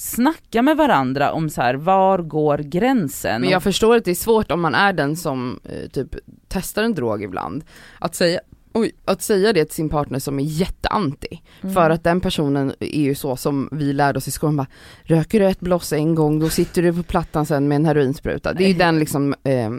snacka 0.00 0.62
med 0.62 0.76
varandra 0.76 1.32
om 1.32 1.50
så 1.50 1.62
här, 1.62 1.74
var 1.74 2.18
går 2.18 2.58
gränsen? 2.58 3.40
Men 3.40 3.50
jag 3.50 3.62
förstår 3.62 3.96
att 3.96 4.04
det 4.04 4.10
är 4.10 4.14
svårt 4.14 4.50
om 4.50 4.60
man 4.60 4.74
är 4.74 4.92
den 4.92 5.16
som 5.16 5.60
eh, 5.64 5.88
typ 5.90 6.08
testar 6.48 6.82
en 6.82 6.94
drog 6.94 7.22
ibland, 7.22 7.64
att 7.98 8.14
säga 8.14 8.40
Oj, 8.72 8.92
att 9.04 9.22
säga 9.22 9.52
det 9.52 9.64
till 9.64 9.74
sin 9.74 9.88
partner 9.88 10.18
som 10.18 10.38
är 10.38 10.44
jätteanti. 10.44 11.42
Mm. 11.62 11.74
För 11.74 11.90
att 11.90 12.04
den 12.04 12.20
personen 12.20 12.72
är 12.80 13.00
ju 13.00 13.14
så 13.14 13.36
som 13.36 13.68
vi 13.72 13.92
lärde 13.92 14.16
oss 14.18 14.28
i 14.28 14.30
skolan, 14.30 14.56
bara, 14.56 14.66
röker 15.02 15.40
du 15.40 15.46
ett 15.46 15.60
bloss 15.60 15.92
en 15.92 16.14
gång 16.14 16.38
då 16.38 16.48
sitter 16.48 16.82
du 16.82 16.92
på 16.92 17.02
plattan 17.02 17.46
sen 17.46 17.68
med 17.68 17.76
en 17.76 17.84
heroinspruta. 17.84 18.52
Det 18.52 18.64
är 18.64 18.68
ju 18.68 18.74
den 18.74 18.98
liksom 18.98 19.34
eh, 19.44 19.70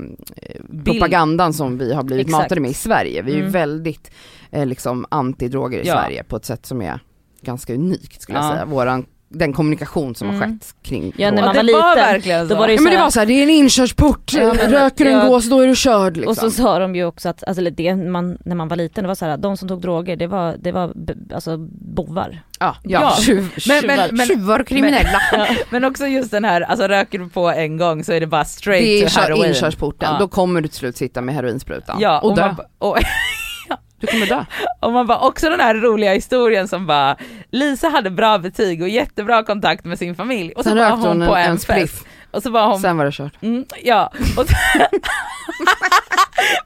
propagandan 0.85 1.53
som 1.53 1.77
vi 1.77 1.93
har 1.93 2.03
blivit 2.03 2.27
Exakt. 2.27 2.43
matade 2.43 2.61
med 2.61 2.71
i 2.71 2.73
Sverige. 2.73 3.21
Vi 3.21 3.31
är 3.31 3.35
ju 3.35 3.41
Mm. 3.41 3.51
väldigt 3.51 4.11
eh, 4.51 4.65
liksom 4.65 5.05
anti-droger 5.11 5.79
i 5.79 5.87
Ja. 5.87 5.93
Sverige 5.93 6.23
på 6.23 6.35
ett 6.35 6.45
sätt 6.45 6.65
som 6.65 6.81
är 6.81 6.99
ganska 7.41 7.73
unikt 7.73 8.21
skulle 8.21 8.37
jag 8.37 8.45
Ja. 8.45 8.51
säga. 8.51 8.65
Våran, 8.65 9.05
den 9.33 9.53
kommunikation 9.53 10.15
som 10.15 10.27
har 10.27 10.35
Mm. 10.35 10.49
skett 10.59 10.75
kring 10.83 11.13
Ja, 11.17 11.31
när 11.31 11.41
man 11.41 11.55
Ja, 11.55 11.61
var 11.61 11.63
det 11.67 11.73
var 11.73 11.95
liten, 11.95 12.11
verkligen 12.13 12.47
så. 12.49 12.55
var 12.55 12.67
det 12.67 12.73
Ja, 12.73 12.81
men 12.81 12.93
det 12.93 12.99
var 12.99 13.09
så 13.09 13.19
här, 13.19 13.25
det 13.27 13.33
är 13.33 13.43
en 13.43 13.49
inkörsport, 13.49 14.33
Ja, 14.33 14.53
men- 14.53 14.71
röker 14.71 15.05
en 15.05 15.11
ja. 15.17 15.27
gås 15.27 15.49
då 15.49 15.59
är 15.59 15.67
du 15.67 15.75
körd 15.75 16.17
liksom. 16.17 16.29
Och 16.31 16.37
så 16.37 16.51
sa 16.51 16.79
de 16.79 16.95
ju 16.95 17.05
också 17.05 17.29
att, 17.29 17.43
alltså 17.47 17.63
det 17.63 17.95
man, 17.95 18.37
när 18.45 18.55
man 18.55 18.67
var 18.67 18.75
liten, 18.77 19.03
det 19.03 19.07
var 19.07 19.15
så 19.15 19.25
här, 19.25 19.37
de 19.37 19.57
som 19.57 19.67
tog 19.67 19.81
droger, 19.81 20.15
det 20.15 20.27
var, 20.27 20.55
det 20.59 20.71
var 20.71 20.93
alltså 21.33 21.57
bovar. 21.95 22.41
ja, 22.59 22.75
Ja. 22.83 23.01
ja. 23.01 23.15
Tjuv, 23.23 23.41
Men- 23.41 23.59
tjuvar, 23.81 23.97
men- 23.97 24.15
men- 24.15 24.25
tjuvar 24.27 24.59
och 24.59 24.67
kriminella. 24.67 25.19
Men 25.69 25.85
också 25.85 26.07
just 26.07 26.31
den 26.31 26.45
här, 26.45 26.61
alltså 26.61 26.87
röker 26.87 27.19
du 27.19 27.29
på 27.29 27.49
en 27.49 27.77
gång 27.77 28.03
så 28.03 28.13
är 28.13 28.19
det 28.19 28.27
bara 28.27 28.45
straight 28.45 28.83
det 28.85 29.03
är 29.03 29.09
to 29.09 29.19
heroin. 29.19 29.45
inkörsporten, 29.45 30.09
Ja. 30.13 30.19
då 30.19 30.27
kommer 30.27 30.61
du 30.61 30.67
till 30.67 30.77
slut 30.77 30.97
sitta 30.97 31.21
med 31.21 31.35
heroinsprutan 31.35 31.97
Ja, 31.99 32.19
och, 32.19 32.29
och, 32.29 32.35
dö. 32.35 32.47
man, 32.47 32.55
och, 32.77 32.97
Du 33.99 34.07
kommer 34.07 34.25
dö. 34.25 34.45
och 34.79 34.91
man 34.91 35.07
bara, 35.07 35.19
också 35.19 35.49
den 35.49 35.59
här 35.59 35.75
roliga 35.75 36.13
historien 36.13 36.67
som 36.67 36.85
bara, 36.85 37.15
Lisa 37.51 37.89
hade 37.89 38.09
bra 38.09 38.37
betyg 38.37 38.81
och 38.81 38.89
jättebra 38.89 39.43
kontakt 39.43 39.85
med 39.85 39.97
sin 39.99 40.15
familj 40.15 40.51
och 40.51 40.63
så 40.63 40.69
Sen 40.69 40.77
var 40.77 40.89
hon 40.89 40.99
hon 40.99 41.27
på 41.27 41.35
en, 41.35 41.45
en, 41.45 41.51
en 41.51 41.57
fest 41.57 41.63
spliff, 41.63 42.03
och 42.31 42.43
så 42.43 42.49
var 42.49 42.67
hon 42.67 42.79
sen 42.79 42.97
var 42.97 43.05
det 43.05 43.11
kört. 43.11 43.33
Mm, 43.41 43.65
ja, 43.83 44.11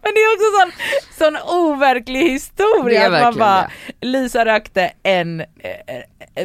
men 0.02 0.14
det 0.14 0.20
är 0.20 0.34
också 0.34 0.46
sån, 0.60 0.72
sån 1.18 1.38
overklig 1.50 2.30
historia 2.30 3.06
att 3.06 3.24
man 3.24 3.38
bara, 3.38 3.70
det. 4.00 4.08
Lisa 4.08 4.46
rökte 4.46 4.92
en, 5.04 5.40
eh, 5.40 5.46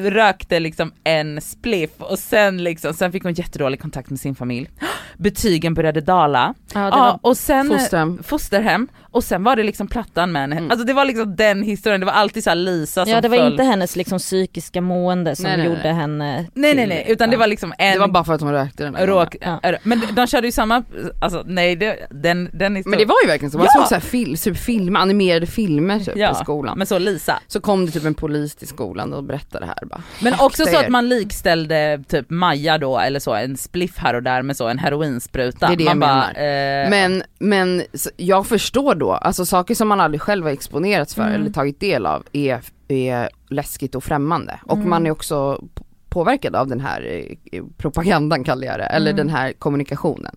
rökte 0.01 0.61
liksom 0.61 0.93
en 1.05 1.41
spliff 1.41 1.91
och 1.99 2.19
sen 2.19 2.65
liksom, 2.65 2.95
sen 2.95 3.13
fick 3.13 3.23
hon 3.23 3.33
jättedålig 3.33 3.81
kontakt 3.81 4.11
med 4.11 4.21
sin 4.21 4.35
familj. 4.35 4.71
Betygen 5.17 5.75
började 5.75 6.01
dala. 6.01 6.55
Ja, 6.75 6.91
var, 6.91 7.19
och 7.23 7.37
sen 7.37 7.69
Fosterhem. 7.69 8.23
fosterhem 8.23 8.89
och 9.11 9.25
sen 9.25 9.45
var 9.45 9.57
det 9.57 9.63
liksom 9.63 9.87
plattan 9.87 10.33
med 10.33 10.43
henne. 10.43 10.57
Mm. 10.57 10.71
Alltså 10.71 10.87
det 10.87 10.93
var 10.93 11.05
liksom 11.05 11.37
den 11.37 11.63
historien, 11.63 12.01
det 12.01 12.07
var 12.07 12.13
alltid 12.13 12.45
så 12.45 12.51
här 12.51 12.55
Lisa 12.57 13.05
som 13.05 13.13
ja 13.15 13.21
det 13.21 13.29
var 13.29 13.37
föll. 13.37 13.53
inte 13.53 13.63
hennes 13.65 13.97
liksom 13.97 14.19
psykiska 14.19 14.81
mående 14.81 15.37
som 15.37 15.43
Nej, 15.43 15.57
nej, 15.57 15.67
gjorde 15.67 15.81
nej. 15.83 15.93
henne 15.95 16.35
Nej 16.37 16.47
nej 16.55 16.75
till- 16.77 16.89
nej, 16.89 17.05
utan 17.09 17.31
det 17.31 17.37
var 17.37 17.47
liksom 17.47 17.75
en 17.79 17.93
Det 17.93 17.99
var 18.01 18.09
bara 18.09 18.25
för 18.25 18.33
att 18.35 18.41
hon 18.41 18.53
rökte 18.53 18.85
den 18.85 18.97
råk. 19.07 19.37
Ja. 19.41 19.61
Men 19.83 20.03
de 20.13 20.27
körde 20.27 20.47
ju 20.47 20.53
samma, 20.53 20.83
alltså 21.21 21.43
nej 21.47 21.77
det, 21.77 21.97
den, 22.11 22.51
den 22.53 22.77
historien. 22.77 22.83
Men 22.91 22.99
det 22.99 23.05
var 23.05 23.17
ju 23.23 23.29
verkligen 23.29 23.51
så, 23.51 23.59
man 23.59 23.67
Ja. 23.75 23.81
såg 23.81 23.89
så 23.89 23.95
här 23.95 24.01
fil, 24.01 24.39
typ 24.39 24.57
film, 24.57 24.97
animerade 24.97 25.47
filmer 25.47 25.99
typ 26.01 26.17
Ja, 26.17 26.31
i 26.33 26.35
skolan. 26.35 26.79
Men 26.79 26.87
så 26.87 26.99
Lisa. 26.99 27.41
Så 27.47 27.61
kom 27.61 27.87
det 27.87 27.93
typ 27.93 28.05
en 28.05 28.15
polis 28.15 28.55
till 28.55 28.69
skolan 28.69 29.13
och 29.13 29.25
berättade 29.25 29.65
det 29.67 29.73
här 29.81 29.87
bara. 29.87 30.03
Men 30.21 30.35
också 30.41 30.65
så 30.67 30.79
att 30.79 30.89
man 30.89 31.09
likställde 31.09 32.03
typ 32.09 32.31
Maja 32.31 32.79
då 32.79 32.99
eller 32.99 33.21
så, 33.21 33.35
en 33.35 33.57
spliff 33.57 33.99
här 33.99 34.15
och 34.15 34.23
där 34.23 34.43
med 34.43 34.57
så 34.57 34.69
en 34.69 34.79
heroinspruta. 34.79 35.67
Det 35.67 35.73
är 35.73 35.77
det 35.77 35.85
man 35.85 35.91
jag 35.91 35.99
bara, 36.01 36.33
menar. 36.37 36.85
eh, 36.85 36.91
Men, 36.91 37.23
men 37.39 37.83
jag 38.17 38.47
förstår 38.47 38.95
då, 39.01 39.13
alltså 39.13 39.45
saker 39.45 39.75
som 39.75 39.89
man 39.89 40.01
aldrig 40.01 40.21
själv 40.21 40.45
har 40.45 40.51
exponerats 40.53 41.15
för 41.15 41.23
Mm. 41.23 41.35
eller 41.41 41.51
tagit 41.51 41.81
del 41.81 42.07
av 42.07 42.23
är, 42.33 42.61
är 42.89 43.29
läskigt 43.49 43.95
och 43.95 44.05
främmande. 44.05 44.61
Och 44.67 44.77
Mm. 44.77 44.91
man 44.91 45.07
är 45.07 45.11
också 45.11 45.65
påverkad 46.09 46.57
av 46.57 46.69
den 46.69 46.81
här 46.81 47.27
eh, 47.53 47.63
propagandan 47.77 48.45
kallar 48.45 48.67
jag 48.67 48.79
det, 48.79 48.85
eller 48.85 49.11
Mm. 49.11 49.17
den 49.27 49.29
här 49.37 49.53
kommunikationen. 49.53 50.37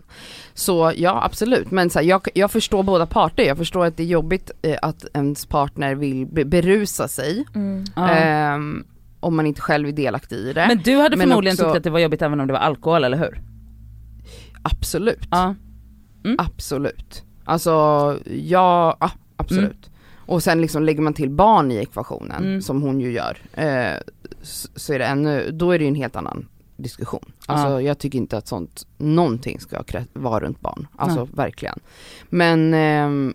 Så 0.54 0.92
ja 0.96 1.24
absolut, 1.26 1.72
men 1.72 1.90
så 1.90 2.00
här, 2.00 2.06
jag, 2.06 2.22
jag 2.34 2.52
förstår 2.52 2.84
båda 2.84 3.06
parter, 3.06 3.44
jag 3.44 3.58
förstår 3.58 3.86
att 3.86 3.98
det 3.98 4.04
är 4.04 4.08
jobbigt 4.08 4.52
eh, 4.62 4.78
att 4.82 5.06
ens 5.14 5.46
partner 5.46 5.96
vill 5.96 6.26
be- 6.26 6.46
berusa 6.46 7.08
sig, 7.08 7.46
Mm. 7.56 7.84
ehm, 7.98 8.84
om 9.20 9.36
man 9.36 9.46
inte 9.46 9.62
själv 9.62 9.88
är 9.88 9.92
delaktig 9.92 10.36
i 10.36 10.54
det. 10.54 10.66
Men 10.68 10.78
du 10.78 10.96
hade 10.98 11.16
men 11.18 11.28
förmodligen 11.28 11.54
också- 11.56 11.66
tyckt 11.66 11.78
att 11.78 11.84
det 11.84 11.90
var 11.90 12.00
jobbigt 12.00 12.22
även 12.22 12.40
om 12.40 12.48
det 12.48 12.54
var 12.54 12.60
alkohol, 12.60 13.04
eller 13.04 13.18
hur? 13.18 13.42
absolut. 14.64 15.28
Ja. 15.32 15.56
Absolut. 16.38 17.24
Alltså, 17.46 17.72
ja, 18.26 18.98
ja 19.00 19.12
absolut. 19.38 19.90
Och 20.26 20.44
sen 20.44 20.62
liksom 20.62 20.84
lägger 20.84 21.02
man 21.02 21.14
till 21.14 21.30
barn 21.30 21.72
i 21.72 21.76
ekvationen, 21.76 22.44
Mm. 22.44 22.62
som 22.62 22.82
hon 22.82 23.00
ju 23.02 23.12
gör, 23.12 23.38
eh, 23.54 23.98
så, 24.76 24.94
är 24.94 25.00
det 25.00 25.06
ännu, 25.06 25.52
då 25.52 25.72
är 25.72 25.78
det 25.80 25.84
ju 25.84 25.88
en 25.88 25.96
helt 25.96 26.16
annan 26.16 26.48
diskussion. 26.78 27.32
Alltså 27.46 27.68
Ja. 27.68 27.82
jag 27.82 27.98
tycker 28.00 28.18
inte 28.18 28.38
att 28.38 28.48
sånt, 28.48 28.88
någonting 28.98 29.60
ska 29.60 29.84
vara 30.14 30.40
runt 30.40 30.60
barn. 30.62 30.88
Alltså 30.96 31.28
verkligen. 31.34 31.80
Men 32.30 32.74
ehm, 32.74 33.34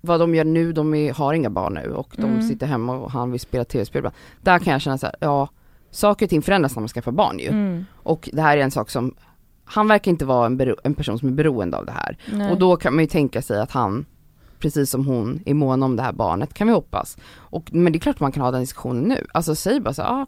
vad 0.00 0.20
de 0.20 0.34
gör 0.34 0.44
nu, 0.44 0.72
de 0.72 0.94
är, 0.94 1.12
har 1.12 1.34
inga 1.34 1.50
barn 1.50 1.74
nu 1.74 1.92
och 1.92 2.14
de 2.16 2.24
Mm. 2.24 2.42
sitter 2.42 2.66
hemma 2.66 2.96
och 2.96 3.10
han 3.10 3.30
vill 3.30 3.40
spela 3.40 3.64
tv-spel. 3.64 4.10
Där 4.42 4.58
kan 4.58 4.72
jag 4.72 4.82
känna 4.82 4.98
så 4.98 5.06
här, 5.06 5.14
ja, 5.20 5.48
saker 5.90 6.26
och 6.26 6.30
ting 6.30 6.42
förändras 6.42 6.74
när 6.76 6.80
man 6.80 6.88
skaffar 6.88 7.12
barn 7.12 7.38
ju. 7.38 7.48
Mm. 7.48 7.84
Och 7.94 8.28
det 8.32 8.42
här 8.42 8.56
är 8.56 8.62
en 8.62 8.70
sak 8.70 8.90
som, 8.90 9.14
han 9.64 9.88
verkar 9.88 10.10
inte 10.10 10.24
vara 10.24 10.46
en, 10.46 10.56
bero, 10.56 10.76
en 10.84 10.94
person 10.94 11.18
som 11.18 11.28
är 11.28 11.32
beroende 11.32 11.76
av 11.76 11.86
det 11.86 11.92
här. 11.92 12.18
Nej. 12.32 12.52
Och 12.52 12.58
då 12.58 12.76
kan 12.76 12.94
man 12.94 13.04
ju 13.04 13.08
tänka 13.08 13.42
sig 13.42 13.60
att 13.60 13.70
han, 13.70 14.06
precis 14.58 14.90
som 14.90 15.06
hon, 15.06 15.40
är 15.46 15.54
mån 15.54 15.82
om 15.82 15.96
det 15.96 16.02
här 16.02 16.12
barnet, 16.12 16.54
kan 16.54 16.66
vi 16.66 16.72
hoppas. 16.72 17.16
Och, 17.34 17.70
men 17.74 17.92
det 17.92 17.96
är 17.96 18.00
klart 18.00 18.20
man 18.20 18.32
kan 18.32 18.42
ha 18.42 18.50
den 18.50 18.60
diskussionen 18.60 19.02
nu. 19.04 19.26
Alltså 19.32 19.54
säg 19.54 19.80
bara 19.80 19.94
så 19.94 20.02
ah, 20.02 20.26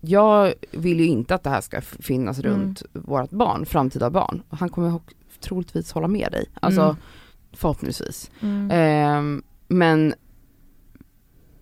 jag 0.00 0.52
vill 0.70 1.00
ju 1.00 1.06
inte 1.06 1.34
att 1.34 1.42
det 1.42 1.50
här 1.50 1.60
ska 1.60 1.80
finnas 1.80 2.38
Mm. 2.38 2.52
runt 2.52 2.82
vårt 2.92 3.30
barn, 3.30 3.66
framtida 3.66 4.10
barn. 4.10 4.42
Och 4.48 4.58
han 4.58 4.68
kommer 4.68 5.00
troligtvis 5.40 5.92
hålla 5.92 6.08
med 6.08 6.32
dig. 6.32 6.46
Alltså 6.60 6.82
Mm. 6.82 6.96
förhoppningsvis. 7.52 8.30
Mm. 8.40 8.70
Ehm, 8.70 9.42
men 9.68 10.14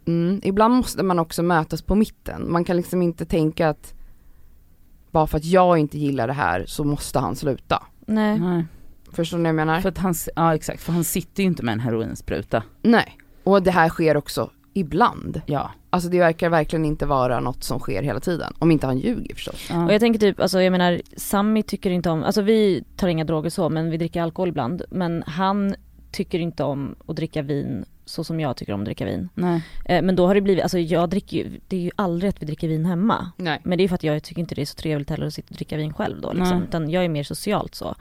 mm, 0.06 0.40
ibland 0.44 0.74
måste 0.74 1.02
man 1.02 1.18
också 1.18 1.42
mötas 1.42 1.82
på 1.82 1.94
mitten. 1.94 2.52
Man 2.52 2.64
kan 2.64 2.76
liksom 2.76 3.02
inte 3.02 3.24
tänka 3.24 3.68
att 3.68 3.94
bara 5.12 5.26
för 5.26 5.38
att 5.38 5.44
jag 5.44 5.78
inte 5.78 5.98
gillar 5.98 6.26
det 6.26 6.32
här 6.32 6.64
så 6.66 6.84
måste 6.84 7.18
han 7.18 7.36
sluta. 7.36 7.82
Nej. 8.06 8.38
Nej. 8.40 8.64
Förstår 9.12 9.38
ni 9.38 9.42
vad 9.42 9.48
jag 9.48 9.54
menar? 9.54 9.80
För 9.80 9.88
att 9.88 9.98
han, 9.98 10.14
ja 10.36 10.54
exakt, 10.54 10.82
för 10.82 10.92
han 10.92 11.04
sitter 11.04 11.42
ju 11.42 11.46
inte 11.46 11.62
med 11.62 11.72
en 11.72 11.80
heroinspruta. 11.80 12.62
Nej, 12.82 13.18
och 13.44 13.62
det 13.62 13.70
här 13.70 13.88
sker 13.88 14.16
också 14.16 14.50
ibland. 14.74 15.40
Ja. 15.46 15.70
Alltså 15.90 16.08
det 16.08 16.18
verkar 16.18 16.48
verkligen 16.48 16.84
inte 16.84 17.06
vara 17.06 17.40
något 17.40 17.64
som 17.64 17.78
sker 17.78 18.02
hela 18.02 18.20
tiden. 18.20 18.52
Om 18.58 18.70
inte 18.70 18.86
han 18.86 18.98
ljuger 18.98 19.34
förstås. 19.34 19.66
ja. 19.70 19.84
Och 19.84 19.92
jag 19.92 20.00
tänker 20.00 20.20
typ, 20.20 20.40
alltså 20.40 20.62
jag 20.62 20.70
menar 20.70 21.00
Sami 21.16 21.62
tycker 21.62 21.90
inte 21.90 22.10
om, 22.10 22.22
alltså 22.24 22.42
vi 22.42 22.84
tar 22.96 23.08
inga 23.08 23.24
droger 23.24 23.50
så 23.50 23.68
men 23.68 23.90
vi 23.90 23.96
dricker 23.96 24.22
alkohol 24.22 24.48
ibland. 24.48 24.82
Men 24.90 25.22
han 25.26 25.74
tycker 26.12 26.38
inte 26.38 26.64
om 26.64 26.94
att 27.06 27.16
dricka 27.16 27.42
vin 27.42 27.84
så 28.04 28.24
som 28.24 28.40
jag 28.40 28.56
tycker 28.56 28.72
om 28.72 28.80
att 28.80 28.84
dricka 28.84 29.04
vin. 29.04 29.28
Nej. 29.34 29.62
Eh, 29.84 30.02
men 30.02 30.16
då 30.16 30.26
har 30.26 30.34
det 30.34 30.40
blivit, 30.40 30.62
alltså 30.62 30.78
jag 30.78 31.10
dricker 31.10 31.36
ju, 31.36 31.60
det 31.68 31.76
är 31.76 31.80
ju 31.80 31.90
aldrig 31.96 32.28
att 32.28 32.42
vi 32.42 32.46
dricker 32.46 32.68
vin 32.68 32.84
hemma. 32.84 33.32
Nej. 33.36 33.60
Men 33.64 33.78
det 33.78 33.84
är 33.84 33.88
för 33.88 33.94
att 33.94 34.02
jag 34.04 34.22
tycker 34.22 34.40
inte 34.40 34.54
det 34.54 34.60
är 34.60 34.66
så 34.66 34.74
trevligt 34.74 35.10
heller 35.10 35.26
att 35.26 35.34
sitta 35.34 35.48
och 35.50 35.56
dricka 35.56 35.76
vin 35.76 35.92
själv 35.92 36.20
då 36.20 36.32
liksom. 36.32 36.58
Nej. 36.58 36.68
Utan 36.68 36.90
jag 36.90 37.04
är 37.04 37.08
mer 37.08 37.24
socialt 37.24 37.74
så. 37.74 37.94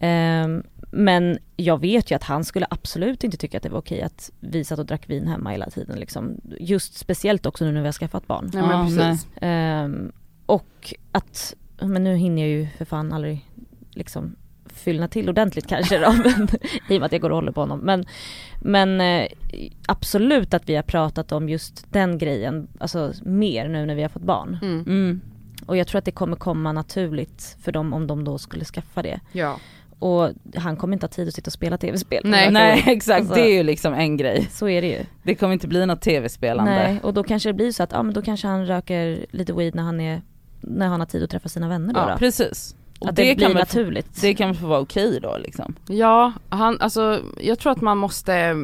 Ehm, 0.00 0.62
men 0.90 1.38
jag 1.56 1.80
vet 1.80 2.10
ju 2.10 2.14
att 2.14 2.22
han 2.22 2.44
skulle 2.44 2.66
absolut 2.70 3.24
inte 3.24 3.36
tycka 3.36 3.56
att 3.56 3.62
det 3.62 3.68
var 3.68 3.78
okej 3.78 4.02
att 4.02 4.30
vi 4.40 4.64
satt 4.64 4.78
och 4.78 4.86
drack 4.86 5.10
vin 5.10 5.26
hemma 5.26 5.50
hela 5.50 5.70
tiden 5.70 5.98
liksom. 5.98 6.40
Just 6.60 6.98
speciellt 6.98 7.46
också 7.46 7.64
nu 7.64 7.72
när 7.72 7.80
vi 7.80 7.86
har 7.86 7.92
skaffat 7.92 8.26
barn. 8.26 8.50
Nej 8.52 8.62
men 8.62 8.70
Ja, 8.70 8.84
precis. 8.86 9.26
Ehm, 9.40 10.12
och 10.46 10.94
att, 11.12 11.54
men 11.80 12.04
nu 12.04 12.16
hinner 12.16 12.42
jag 12.42 12.50
ju 12.50 12.68
för 12.78 12.84
fan 12.84 13.12
aldrig 13.12 13.48
liksom 13.90 14.36
fyllna 14.78 15.08
till 15.08 15.28
ordentligt 15.28 15.66
kanske 15.66 15.98
då, 15.98 16.12
men, 16.24 16.48
i 16.88 16.96
och 16.96 17.00
med 17.00 17.04
att 17.04 17.12
jag 17.12 17.20
går 17.20 17.30
och 17.30 17.36
håller 17.36 17.52
på 17.52 17.60
honom. 17.60 17.80
Men, 17.80 18.04
men 18.62 19.00
eh, 19.00 19.26
absolut 19.86 20.54
att 20.54 20.68
vi 20.68 20.76
har 20.76 20.82
pratat 20.82 21.32
om 21.32 21.48
just 21.48 21.92
den 21.92 22.18
grejen, 22.18 22.68
alltså 22.78 23.12
mer 23.22 23.68
nu 23.68 23.86
när 23.86 23.94
vi 23.94 24.02
har 24.02 24.08
fått 24.08 24.22
barn. 24.22 24.58
Mm. 24.62 24.80
Mm. 24.80 25.20
Och 25.66 25.76
jag 25.76 25.86
tror 25.86 25.98
att 25.98 26.04
det 26.04 26.10
kommer 26.10 26.36
komma 26.36 26.72
naturligt 26.72 27.56
för 27.62 27.72
dem 27.72 27.92
om 27.92 28.06
de 28.06 28.24
då 28.24 28.38
skulle 28.38 28.64
skaffa 28.64 29.02
det. 29.02 29.20
Ja. 29.32 29.58
Och 29.98 30.30
han 30.54 30.76
kommer 30.76 30.92
inte 30.92 31.04
ha 31.04 31.08
tid 31.08 31.28
att 31.28 31.34
sitta 31.34 31.48
och 31.48 31.52
spela 31.52 31.78
tv-spel. 31.78 32.22
Nej. 32.24 32.50
Nej 32.52 32.84
exakt, 32.86 33.20
Alltså- 33.20 33.34
det 33.34 33.40
är 33.40 33.54
ju 33.54 33.62
liksom 33.62 33.94
en 33.94 34.16
grej. 34.16 34.48
Så 34.50 34.68
är 34.68 34.82
det 34.82 34.88
ju. 34.88 35.04
Det 35.22 35.34
kommer 35.34 35.52
inte 35.52 35.68
bli 35.68 35.86
något 35.86 36.00
tv-spelande. 36.00 36.70
Nej, 36.70 37.00
och 37.02 37.14
då 37.14 37.24
kanske 37.24 37.48
det 37.48 37.52
blir 37.52 37.72
så 37.72 37.82
att, 37.82 37.92
ja 37.92 38.02
men 38.02 38.14
då 38.14 38.22
kanske 38.22 38.46
han 38.46 38.66
röker 38.66 39.26
lite 39.30 39.52
weed 39.52 39.74
när 39.74 39.82
han 39.82 40.00
är, 40.00 40.22
när 40.60 40.86
han 40.86 41.00
har 41.00 41.06
tid 41.06 41.22
att 41.22 41.30
träffa 41.30 41.48
sina 41.48 41.68
vänner 41.68 41.94
då. 41.94 42.00
Ja, 42.00 42.10
då. 42.10 42.18
precis. 42.18 42.74
Och 42.98 43.08
Att 43.08 43.16
det, 43.16 43.22
blir 43.36 43.46
kan 43.46 43.54
väl 43.56 43.66
få, 43.66 43.78
naturligt. 43.78 44.20
det 44.20 44.34
kan 44.34 44.48
väl 44.48 44.56
få 44.56 44.66
vara 44.66 44.80
okej 44.80 45.18
då 45.22 45.36
liksom. 45.38 45.74
Ja, 45.88 46.32
han, 46.48 46.80
alltså 46.80 47.20
jag 47.40 47.58
tror 47.58 47.72
att 47.72 47.80
man 47.80 47.98
måste, 47.98 48.56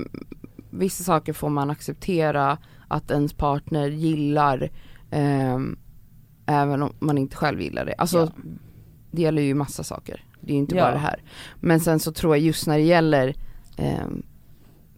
vissa 0.70 1.04
saker 1.04 1.32
får 1.32 1.48
man 1.48 1.70
acceptera 1.70 2.58
att 2.88 3.10
ens 3.10 3.32
partner 3.32 3.88
gillar 3.88 4.70
ehm, 5.10 5.78
även 6.46 6.82
om 6.82 6.92
man 6.98 7.18
inte 7.18 7.36
själv 7.36 7.60
gillar 7.60 7.84
det. 7.84 7.94
Alltså 7.98 8.18
Ja. 8.18 8.28
det 9.10 9.22
gäller 9.22 9.42
ju 9.42 9.54
massa 9.54 9.84
saker. 9.84 10.24
Det 10.40 10.50
är 10.52 10.54
ju 10.54 10.58
inte 10.60 10.76
Ja. 10.76 10.82
bara 10.82 10.92
det 10.92 10.98
här. 10.98 11.22
Men 11.60 11.80
sen 11.80 11.98
så 12.00 12.12
tror 12.12 12.36
jag 12.36 12.44
just 12.44 12.66
när 12.66 12.78
det 12.78 12.84
gäller 12.84 13.34
ehm, 13.76 14.22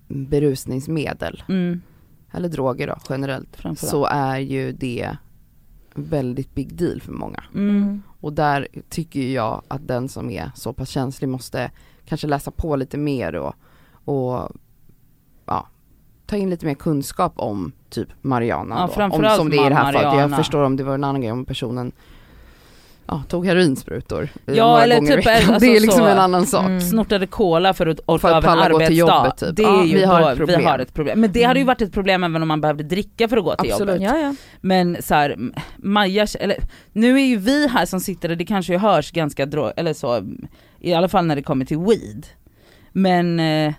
berusningsmedel 0.08 1.42
Mm. 1.48 1.80
eller 2.32 2.48
droger 2.48 2.86
då 2.86 2.96
generellt 3.10 3.56
så 3.76 4.04
är 4.06 4.38
ju 4.38 4.72
det 4.72 5.16
väldigt 5.98 6.54
big 6.54 6.74
deal 6.74 7.00
för 7.00 7.12
många. 7.12 7.44
Mm. 7.54 8.02
Och 8.20 8.32
där 8.32 8.68
tycker 8.88 9.20
jag 9.20 9.62
att 9.68 9.88
den 9.88 10.08
som 10.08 10.30
är 10.30 10.50
så 10.54 10.72
pass 10.72 10.88
känslig 10.88 11.28
måste 11.28 11.70
kanske 12.04 12.26
läsa 12.26 12.50
på 12.50 12.76
lite 12.76 12.98
mer 12.98 13.34
och, 13.34 13.54
och 14.04 14.50
ja, 15.46 15.68
ta 16.26 16.36
in 16.36 16.50
lite 16.50 16.66
mer 16.66 16.74
kunskap 16.74 17.32
om 17.36 17.72
typ 17.88 18.08
Mariana 18.22 18.90
Ja, 18.96 19.08
då. 19.08 19.16
Om, 19.16 19.36
som 19.36 19.50
det 19.50 19.56
är 19.56 19.66
i 19.66 19.68
det 19.68 19.74
här 19.74 19.92
fallet. 19.92 20.20
Jag 20.20 20.36
förstår 20.36 20.62
om 20.62 20.76
det 20.76 20.84
var 20.84 20.94
en 20.94 21.04
annan 21.04 21.20
grej 21.20 21.32
om 21.32 21.44
personen 21.44 21.92
ja, 23.08 23.22
tog 23.28 23.46
heroinsprutor 23.46 24.28
Ja, 24.46 24.66
några 24.66 24.82
eller 24.82 24.96
gånger 24.96 25.12
i 25.12 25.16
typ, 25.16 25.26
veckan. 25.26 25.54
alltså, 25.54 25.70
Det 25.70 25.76
är 25.76 25.80
liksom 25.80 25.98
så- 26.00 26.06
en 26.06 26.18
annan 26.18 26.46
sak. 26.46 26.64
Mm. 26.66 26.80
Snortade 26.80 27.26
cola 27.26 27.75
för 27.75 27.86
att 27.86 28.00
orka 28.06 28.20
För 28.20 28.28
att 28.38 28.44
av 28.44 28.52
en 28.52 28.58
arbetsdag. 28.58 28.92
jobbet, 28.94 29.36
typ. 29.38 29.56
Det 29.56 29.62
är 29.62 29.66
Ja, 29.66 29.84
ju 29.84 29.94
vi 29.96 30.04
har 30.04 30.30
ett 30.32 30.36
problem. 30.38 30.60
vi 30.60 30.66
har 30.66 30.78
ett 30.78 30.94
problem. 30.94 31.20
Men 31.20 31.32
det 31.32 31.42
hade 31.42 31.58
ju 31.58 31.62
Mm. 31.62 31.66
varit 31.66 31.82
ett 31.82 31.92
problem 31.92 32.25
även 32.25 32.42
om 32.42 32.48
man 32.48 32.60
behövde 32.60 32.84
dricka 32.84 33.28
för 33.28 33.36
att 33.36 33.44
gå 33.44 33.54
till 33.56 33.72
Absolut. 33.72 33.94
jobbet. 34.02 34.08
Ja, 34.14 34.18
ja. 34.18 34.34
Men 34.60 34.96
så 35.02 35.14
här, 35.14 35.36
Maja, 35.76 36.26
eller 36.40 36.56
nu 36.92 37.14
är 37.20 37.25
ju 37.26 37.36
vi 37.36 37.68
här 37.68 37.86
som 37.86 38.00
sitter, 38.00 38.30
och 38.30 38.36
det 38.36 38.44
kanske 38.44 38.72
ju 38.72 38.78
hörs 38.78 39.10
ganska 39.12 39.46
drå, 39.46 39.72
eller 39.76 39.92
så, 39.94 40.22
i 40.80 40.94
alla 40.94 41.08
fall 41.08 41.26
när 41.26 41.36
det 41.36 41.42
kommer 41.42 41.64
till 41.64 41.78
weed. 41.78 42.26
Men 42.92 43.40
eh, 43.40 43.72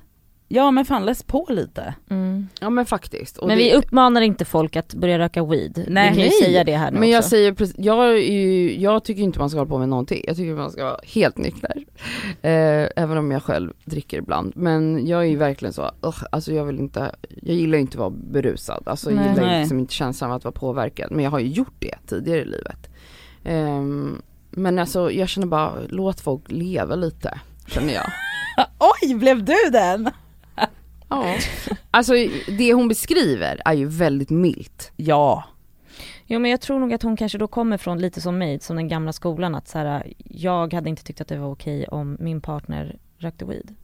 ja 0.48 0.72
men 0.72 0.86
fan 0.86 1.06
läs 1.06 1.24
på 1.24 1.46
lite. 1.50 1.94
Mm. 2.10 2.48
Ja 2.62 2.70
men 2.70 2.86
faktiskt. 2.86 3.38
Och 3.38 3.48
Men 3.48 3.58
det, 3.58 3.64
vi 3.64 3.74
uppmanar 3.74 4.22
inte 4.22 4.46
folk 4.46 4.76
att 4.76 4.94
börja 4.94 5.20
röka 5.20 5.46
weed. 5.46 5.86
Nej. 5.88 6.10
vi 6.10 6.16
kan 6.16 6.24
ju 6.24 6.30
Nej. 6.30 6.44
säga 6.44 6.64
det 6.64 6.76
här 6.78 6.92
nu 6.92 7.00
Men 7.00 7.10
jag 7.10 7.20
också. 7.20 7.30
säger 7.30 7.54
precis, 7.54 7.76
jag, 7.80 8.10
är 8.10 8.32
ju, 8.32 8.80
jag 8.82 9.04
tycker 9.04 9.22
inte 9.22 9.40
man 9.40 9.50
ska 9.50 9.60
hålla 9.60 9.70
på 9.70 9.78
med 9.78 9.90
någonting. 9.90 10.24
Jag 10.28 10.36
tycker 10.38 10.54
man 10.56 10.72
ska 10.72 10.84
vara 10.84 11.00
helt 11.04 11.38
nykter. 11.38 11.74
Eh, 12.42 12.88
även 12.96 13.18
om 13.18 13.32
jag 13.32 13.44
själv 13.44 13.74
dricker 13.86 14.18
ibland. 14.18 14.54
Men 14.56 15.08
jag 15.08 15.22
är 15.22 15.26
ju 15.26 15.36
verkligen 15.36 15.74
så, 15.74 15.92
ugh, 16.02 16.24
alltså 16.32 16.54
jag 16.54 16.66
vill 16.66 16.80
inte, 16.80 17.16
jag 17.42 17.56
gillar 17.56 17.78
inte 17.78 17.96
att 17.96 18.00
vara 18.00 18.10
berusad. 18.10 18.84
Alltså 18.86 19.10
jag 19.12 19.16
Nej. 19.16 19.30
gillar 19.30 19.44
ju 19.44 19.50
Nej. 19.50 19.60
liksom 19.60 19.80
inte 19.80 19.94
känslan 19.94 20.32
av 20.32 20.38
att 20.38 20.44
vara 20.44 20.52
påverkad. 20.52 21.12
Men 21.12 21.24
jag 21.24 21.32
har 21.32 21.40
ju 21.40 21.48
gjort 21.48 21.76
det 21.80 21.96
tidigare 22.08 22.40
i 22.42 22.46
livet. 22.46 22.90
Ehm, 23.44 24.22
men 24.52 24.80
alltså 24.80 25.12
jag 25.12 25.30
känner 25.30 25.48
bara, 25.48 25.74
låt 25.90 26.20
folk 26.20 26.52
leva 26.52 26.96
lite, 26.96 27.40
känner 27.68 27.94
jag. 27.94 28.06
Oj, 29.04 29.16
blev 29.16 29.44
du 29.46 29.56
den? 29.72 30.10
Ja. 31.10 31.36
Alltså 31.92 32.14
det 32.58 32.74
hon 32.74 32.88
beskriver 32.88 33.62
är 33.66 33.74
ju 33.74 33.86
väldigt 33.86 34.30
milt. 34.30 34.92
Ja. 34.96 35.44
Jo 36.26 36.40
men 36.40 36.52
jag 36.52 36.62
tror 36.62 36.80
nog 36.80 36.94
att 36.94 37.04
hon 37.04 37.18
kanske 37.18 37.38
då 37.38 37.48
kommer 37.48 37.78
från 37.78 38.00
lite 38.02 38.22
som 38.22 38.38
mig, 38.38 38.60
som 38.60 38.76
den 38.76 38.88
gamla 38.88 39.14
skolan 39.14 39.56
att 39.56 39.68
så 39.68 39.78
här, 39.78 40.14
jag 40.18 40.74
hade 40.74 40.90
inte 40.90 41.04
tyckt 41.04 41.22
att 41.22 41.28
det 41.28 41.38
var 41.38 41.52
okej 41.52 41.88
om 41.88 42.18
min 42.20 42.42
partner 42.42 42.98
rökte 43.18 43.46
weed. 43.46 43.76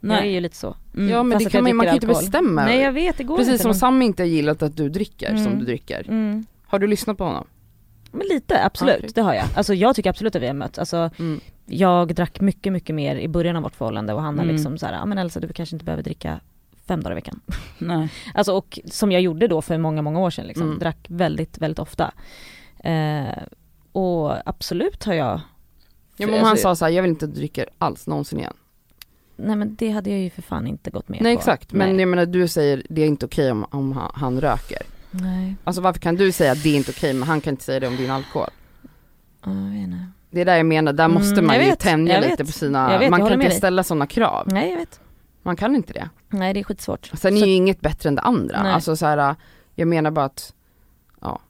Jag 0.00 0.10
är 0.16 0.20
Nej. 0.20 0.32
ju 0.32 0.40
lite 0.40 0.56
så. 0.56 0.76
Mm. 0.96 1.08
Ja 1.08 1.22
men 1.22 1.32
Fast 1.38 1.44
det 1.46 1.50
kan 1.50 1.64
man, 1.64 1.76
man 1.76 1.86
kan 1.86 1.94
ju 1.94 1.96
inte 1.96 2.06
bestämma. 2.06 2.64
Nej 2.64 2.80
jag 2.80 2.92
vet, 2.92 3.16
det 3.18 3.24
går 3.24 3.36
Precis 3.36 3.52
inte. 3.52 3.62
som 3.62 3.68
men- 3.68 3.78
Sam 3.78 4.02
inte 4.02 4.24
gillat 4.24 4.62
att 4.62 4.76
du 4.76 4.88
dricker 4.88 5.28
som 5.36 5.46
Mm. 5.46 5.58
du 5.58 5.64
dricker. 5.64 6.04
Mm. 6.08 6.46
Har 6.66 6.78
du 6.78 6.86
lyssnat 6.86 7.18
på 7.18 7.24
honom? 7.24 7.46
Men 8.12 8.26
lite, 8.30 8.64
absolut, 8.64 8.96
Okej. 8.98 9.10
det 9.14 9.20
har 9.20 9.34
jag. 9.34 9.44
Alltså 9.54 9.74
jag 9.74 9.96
tycker 9.96 10.10
absolut 10.10 10.36
att 10.36 10.42
vi 10.42 10.46
har 10.46 10.54
mött, 10.54 10.78
alltså 10.78 11.10
Mm. 11.18 11.40
jag 11.66 12.14
drack 12.14 12.40
mycket, 12.40 12.72
mycket 12.72 12.94
mer 12.94 13.16
i 13.16 13.28
början 13.28 13.56
av 13.56 13.62
vårt 13.62 13.74
förhållande 13.76 14.12
och 14.14 14.22
han 14.22 14.36
har 14.38 14.44
Mm. 14.44 14.54
liksom 14.56 14.78
så 14.78 14.86
här, 14.86 14.92
ja 14.92 15.06
men 15.06 15.18
Elsa 15.18 15.40
du 15.40 15.48
kanske 15.52 15.76
inte 15.76 15.84
behöver 15.84 16.02
dricka 16.02 16.40
fem 16.88 17.02
dagar 17.02 17.12
i 17.12 17.14
veckan. 17.14 17.40
Nej. 17.78 18.08
Alltså 18.34 18.52
och 18.52 18.78
som 18.84 19.12
jag 19.12 19.22
gjorde 19.22 19.48
då 19.48 19.62
för 19.62 19.78
många, 19.78 20.02
många 20.02 20.20
år 20.20 20.30
sedan 20.30 20.46
liksom, 20.46 20.66
Mm. 20.66 20.78
drack 20.78 21.06
väldigt, 21.08 21.58
väldigt 21.58 21.78
ofta. 21.78 22.12
Eh, 22.84 23.42
och 23.92 24.48
absolut 24.48 25.04
har 25.04 25.14
jag, 25.14 25.40
Ja 26.16 26.26
men 26.26 26.34
om 26.40 26.44
han 26.46 26.56
sa 26.56 26.74
så 26.76 26.84
här, 26.84 26.92
jag 26.92 27.02
vill 27.02 27.10
inte 27.10 27.26
dricka 27.26 27.64
alls 27.78 28.06
någonsin 28.06 28.38
igen. 28.38 28.52
nej 29.36 29.56
men 29.56 29.74
det 29.74 29.90
hade 29.90 30.10
jag 30.10 30.18
ju 30.20 30.30
för 30.30 30.42
fan 30.42 30.66
inte 30.66 30.90
gått 30.90 31.08
med 31.08 31.22
Nej 31.22 31.34
på. 31.34 31.38
exakt, 31.40 31.72
men 31.72 31.88
nej. 31.90 32.00
jag 32.00 32.08
menar 32.08 32.26
du 32.26 32.48
säger 32.48 32.82
det 32.90 33.02
är 33.02 33.06
inte 33.06 33.26
okej 33.26 33.50
om, 33.50 33.66
om 33.70 33.92
han, 33.92 34.10
han 34.14 34.40
röker. 34.40 34.82
nej. 35.10 35.54
Alltså 35.64 35.82
varför 35.82 36.00
kan 36.00 36.16
du 36.16 36.32
säga 36.32 36.52
att 36.52 36.62
det 36.62 36.68
är 36.70 36.76
inte 36.76 36.90
okej 36.90 37.12
men 37.14 37.28
han 37.28 37.40
kan 37.40 37.50
inte 37.52 37.64
säga 37.64 37.80
det 37.80 37.86
om 37.88 37.96
din 37.96 38.10
alkohol? 38.10 38.48
Ja, 39.44 39.50
jag 39.50 39.70
vet 39.70 39.80
inte. 39.82 39.96
Det 40.30 40.40
är 40.40 40.44
där 40.44 40.56
jag 40.56 40.66
menar, 40.66 40.92
där 40.92 41.04
Mm, 41.04 41.14
måste 41.14 41.42
man 41.42 41.54
jag 41.56 41.64
ju 41.64 41.70
vet, 41.70 41.78
tänja 41.78 42.20
lite 42.20 42.36
vet. 42.36 42.46
på 42.46 42.52
sina, 42.52 42.98
vet, 42.98 43.10
man 43.10 43.20
kan 43.28 43.42
inte 43.42 43.56
ställa 43.56 43.82
sådana 43.82 44.06
krav. 44.06 44.48
Nej 44.52 44.70
jag 44.70 44.76
vet. 44.78 45.00
Man 45.42 45.56
kan 45.56 45.74
inte 45.76 45.92
det. 45.92 46.08
Nej 46.28 46.54
det 46.54 46.60
är 46.60 46.64
skitsvårt. 46.64 47.10
Sen 47.14 47.34
är 47.36 47.40
Så- 47.40 47.46
ju 47.46 47.52
inget 47.52 47.80
bättre 47.80 48.08
än 48.08 48.14
det 48.14 48.22
andra. 48.22 48.62
Nej. 48.62 48.72
Alltså 48.72 48.96
så 48.96 49.06
här, 49.06 49.34
jag 49.74 49.88
menar 49.88 50.10
bara 50.10 50.24
att, 50.24 50.54
ja, 51.20 51.40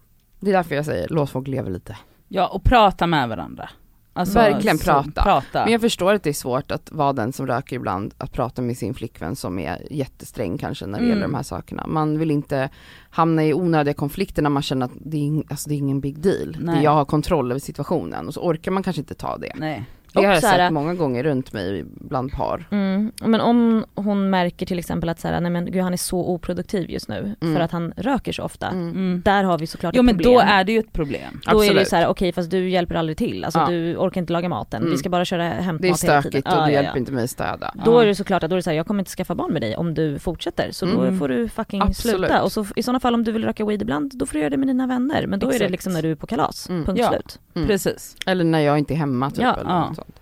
det 0.40 0.50
är 0.50 0.54
därför 0.54 0.74
jag 0.74 0.84
säger 0.84 1.08
låt 1.08 1.30
folk 1.30 1.48
leva 1.48 1.68
lite. 1.68 1.96
Ja 2.28 2.46
och 2.46 2.64
prata 2.64 3.06
med 3.06 3.28
varandra. 3.28 3.68
Alltså, 4.12 4.34
Verkligen 4.38 4.78
prata. 4.78 5.22
prata. 5.22 5.62
Men 5.64 5.72
jag 5.72 5.80
förstår 5.80 6.14
att 6.14 6.22
det 6.22 6.30
är 6.30 6.34
svårt 6.34 6.70
att 6.70 6.92
vara 6.92 7.12
den 7.12 7.32
som 7.32 7.46
röker 7.46 7.76
ibland, 7.76 8.14
att 8.18 8.32
prata 8.32 8.62
med 8.62 8.76
sin 8.76 8.94
flickvän 8.94 9.36
som 9.36 9.58
är 9.58 9.86
jättesträng 9.92 10.58
kanske 10.58 10.86
när 10.86 10.92
det 10.98 11.04
Mm. 11.04 11.08
gäller 11.08 11.22
de 11.22 11.34
här 11.34 11.42
sakerna. 11.42 11.86
Man 11.86 12.18
vill 12.18 12.30
inte 12.30 12.70
hamna 13.10 13.44
i 13.44 13.54
onödiga 13.54 13.94
konflikter 13.94 14.42
när 14.42 14.50
man 14.50 14.62
känner 14.62 14.86
att 14.86 14.92
det 15.00 15.28
är, 15.28 15.42
alltså 15.50 15.68
det 15.68 15.74
är 15.74 15.78
ingen 15.78 16.00
big 16.00 16.18
deal. 16.20 16.56
Nej. 16.60 16.76
Det 16.76 16.82
jag 16.82 16.90
har 16.90 17.04
kontroll 17.04 17.50
över 17.50 17.60
situationen 17.60 18.26
och 18.28 18.34
så 18.34 18.40
orkar 18.40 18.70
man 18.70 18.82
kanske 18.82 19.00
inte 19.00 19.14
ta 19.14 19.36
det. 19.38 19.52
Nej. 19.56 19.84
Det 20.12 20.18
har 20.26 20.34
jag 20.34 20.40
här- 20.40 20.58
sett 20.58 20.72
många 20.72 20.94
gånger 20.94 21.22
runt 21.22 21.52
mig 21.52 21.84
bland 21.86 22.32
par. 22.32 22.68
Mm. 22.70 23.12
Men 23.24 23.40
om 23.40 23.84
hon 23.94 24.30
märker 24.30 24.66
till 24.66 24.78
exempel 24.78 25.08
att 25.08 25.20
så 25.20 25.28
här, 25.28 25.40
nej 25.40 25.50
men 25.50 25.64
gud 25.72 25.82
han 25.82 25.92
är 25.92 25.96
så 25.96 26.18
oproduktiv 26.28 26.90
just 26.90 27.08
nu 27.08 27.34
Mm. 27.40 27.54
för 27.54 27.60
att 27.64 27.70
han 27.72 27.92
röker 27.96 28.32
så 28.32 28.42
ofta. 28.42 28.66
Mm. 28.68 28.88
Mm. 28.90 29.22
Där 29.24 29.44
har 29.44 29.58
vi 29.58 29.66
såklart 29.66 29.94
Jo 29.96 30.00
ett 30.00 30.04
men 30.06 30.14
problem. 30.16 30.34
då 30.34 30.40
är 30.40 30.64
det 30.64 30.72
ju 30.72 30.78
ett 30.78 30.92
problem. 30.92 31.40
Då 31.44 31.50
är 31.50 31.54
det 31.58 31.64
ju 31.64 31.70
Absolut. 31.70 31.88
så 31.88 31.96
här, 31.96 32.06
okej 32.06 32.32
fast 32.32 32.50
du 32.50 32.68
hjälper 32.70 32.94
aldrig 32.94 33.18
till, 33.18 33.44
alltså 33.44 33.58
Ja. 33.58 33.66
du 33.66 33.96
orkar 33.96 34.20
inte 34.20 34.32
laga 34.32 34.48
maten, 34.48 34.80
Mm. 34.82 34.92
vi 34.92 34.98
ska 34.98 35.08
bara 35.08 35.24
köra 35.24 35.42
hämtmat 35.44 35.80
Det 35.82 35.86
är 35.88 35.88
hela 35.88 35.96
tiden. 35.96 36.22
stökigt 36.22 36.46
och 36.46 36.52
Ja, 36.52 36.56
du 36.56 36.62
ja, 36.62 36.70
hjälper 36.70 36.92
ja. 36.92 36.98
inte 36.98 37.12
mig 37.12 37.28
städa. 37.28 37.74
Då 37.84 37.98
är 37.98 38.06
det 38.06 38.14
såklart 38.14 38.42
att 38.42 38.50
då 38.50 38.54
är 38.54 38.58
det 38.58 38.62
så 38.62 38.70
här, 38.70 38.76
jag 38.76 38.86
kommer 38.86 39.00
inte 39.00 39.10
skaffa 39.10 39.34
barn 39.34 39.52
med 39.52 39.62
dig 39.62 39.76
om 39.76 39.94
du 39.94 40.18
fortsätter, 40.18 40.68
så 40.72 40.86
då 40.86 41.02
Mm. 41.02 41.18
får 41.18 41.28
du 41.28 41.48
fucking 41.48 41.82
Absolut. 41.82 42.16
sluta. 42.18 42.42
Och 42.42 42.52
så 42.52 42.66
i 42.76 42.82
sådana 42.82 43.00
fall 43.00 43.14
om 43.14 43.24
du 43.24 43.32
vill 43.32 43.44
röka 43.44 43.64
weed 43.64 43.82
ibland, 43.82 44.12
då 44.18 44.26
får 44.26 44.32
du 44.32 44.38
göra 44.38 44.50
det 44.50 44.56
med 44.56 44.68
dina 44.68 44.86
vänner. 44.86 45.26
Men 45.26 45.38
då 45.38 45.46
är 45.46 45.50
det 45.50 45.56
Exakt. 45.56 45.70
liksom 45.70 45.92
när 45.92 46.02
du 46.02 46.10
är 46.10 46.14
på 46.14 46.26
kalas, 46.26 46.68
Mm. 46.68 46.84
punkt 46.84 46.98
Ja. 46.98 47.08
slut. 47.08 47.38
Mm. 47.54 47.68
Precis. 47.68 48.16
Eller 48.26 48.44
när 48.44 48.60
jag 48.60 48.78
inte 48.78 48.94
är 48.94 48.96
hemma 48.96 49.30
typ. 49.30 49.40
Ja. 49.42 49.54
eller 49.54 49.70
Ja. 49.70 49.86
något 49.88 49.96
sånt. 49.96 50.20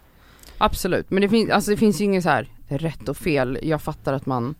Absolut, 0.59 1.11
men 1.11 1.21
det 1.23 1.29
finns, 1.29 1.51
alltså 1.51 1.71
det 1.71 1.77
finns 1.77 2.01
ju 2.01 2.05
inget 2.05 2.23
så 2.23 2.29
här 2.29 2.49
rätt 2.69 3.09
och 3.09 3.17
fel. 3.17 3.59
Jag 3.63 3.83
fattar 3.83 4.13
att 4.13 4.27
man, 4.27 4.55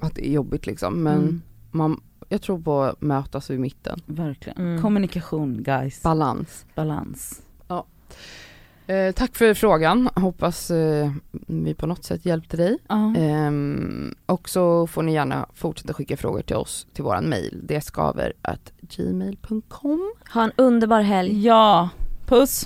att 0.00 0.14
det 0.14 0.28
är 0.28 0.32
jobbigt 0.32 0.66
liksom. 0.66 1.02
Men 1.02 1.18
Mm. 1.18 1.42
man, 1.70 2.00
jag 2.28 2.42
tror 2.42 2.58
på 2.60 2.82
att 2.82 3.00
mötas 3.02 3.50
i 3.50 3.58
mitten. 3.58 4.00
Verkligen. 4.06 4.58
Mm. 4.58 4.82
Kommunikation 4.82 5.62
guys. 5.62 6.02
Balans. 6.02 6.66
Balans. 6.74 7.42
Eh, 8.86 9.12
tack 9.12 9.36
för 9.36 9.54
frågan, 9.54 10.08
hoppas 10.14 10.70
eh, 10.70 11.10
vi 11.46 11.74
på 11.74 11.86
något 11.86 12.04
sätt 12.04 12.26
hjälpte 12.26 12.56
dig. 12.56 12.78
Ja. 12.88 13.14
Ehm, 13.16 14.14
och 14.26 14.48
så 14.48 14.86
får 14.86 15.02
ni 15.02 15.12
gärna 15.14 15.46
fortsätta 15.54 15.94
skicka 15.94 16.16
frågor 16.16 16.42
till 16.42 16.56
oss 16.56 16.86
till 16.92 17.04
våran 17.04 17.28
mail, 17.28 17.60
det 17.62 17.80
skaver 17.80 18.32
gmail.com. 18.80 20.12
Ha 20.34 20.44
en 20.44 20.52
underbar 20.56 21.00
helg. 21.00 21.44
ja, 21.46 21.88
puss. 22.26 22.64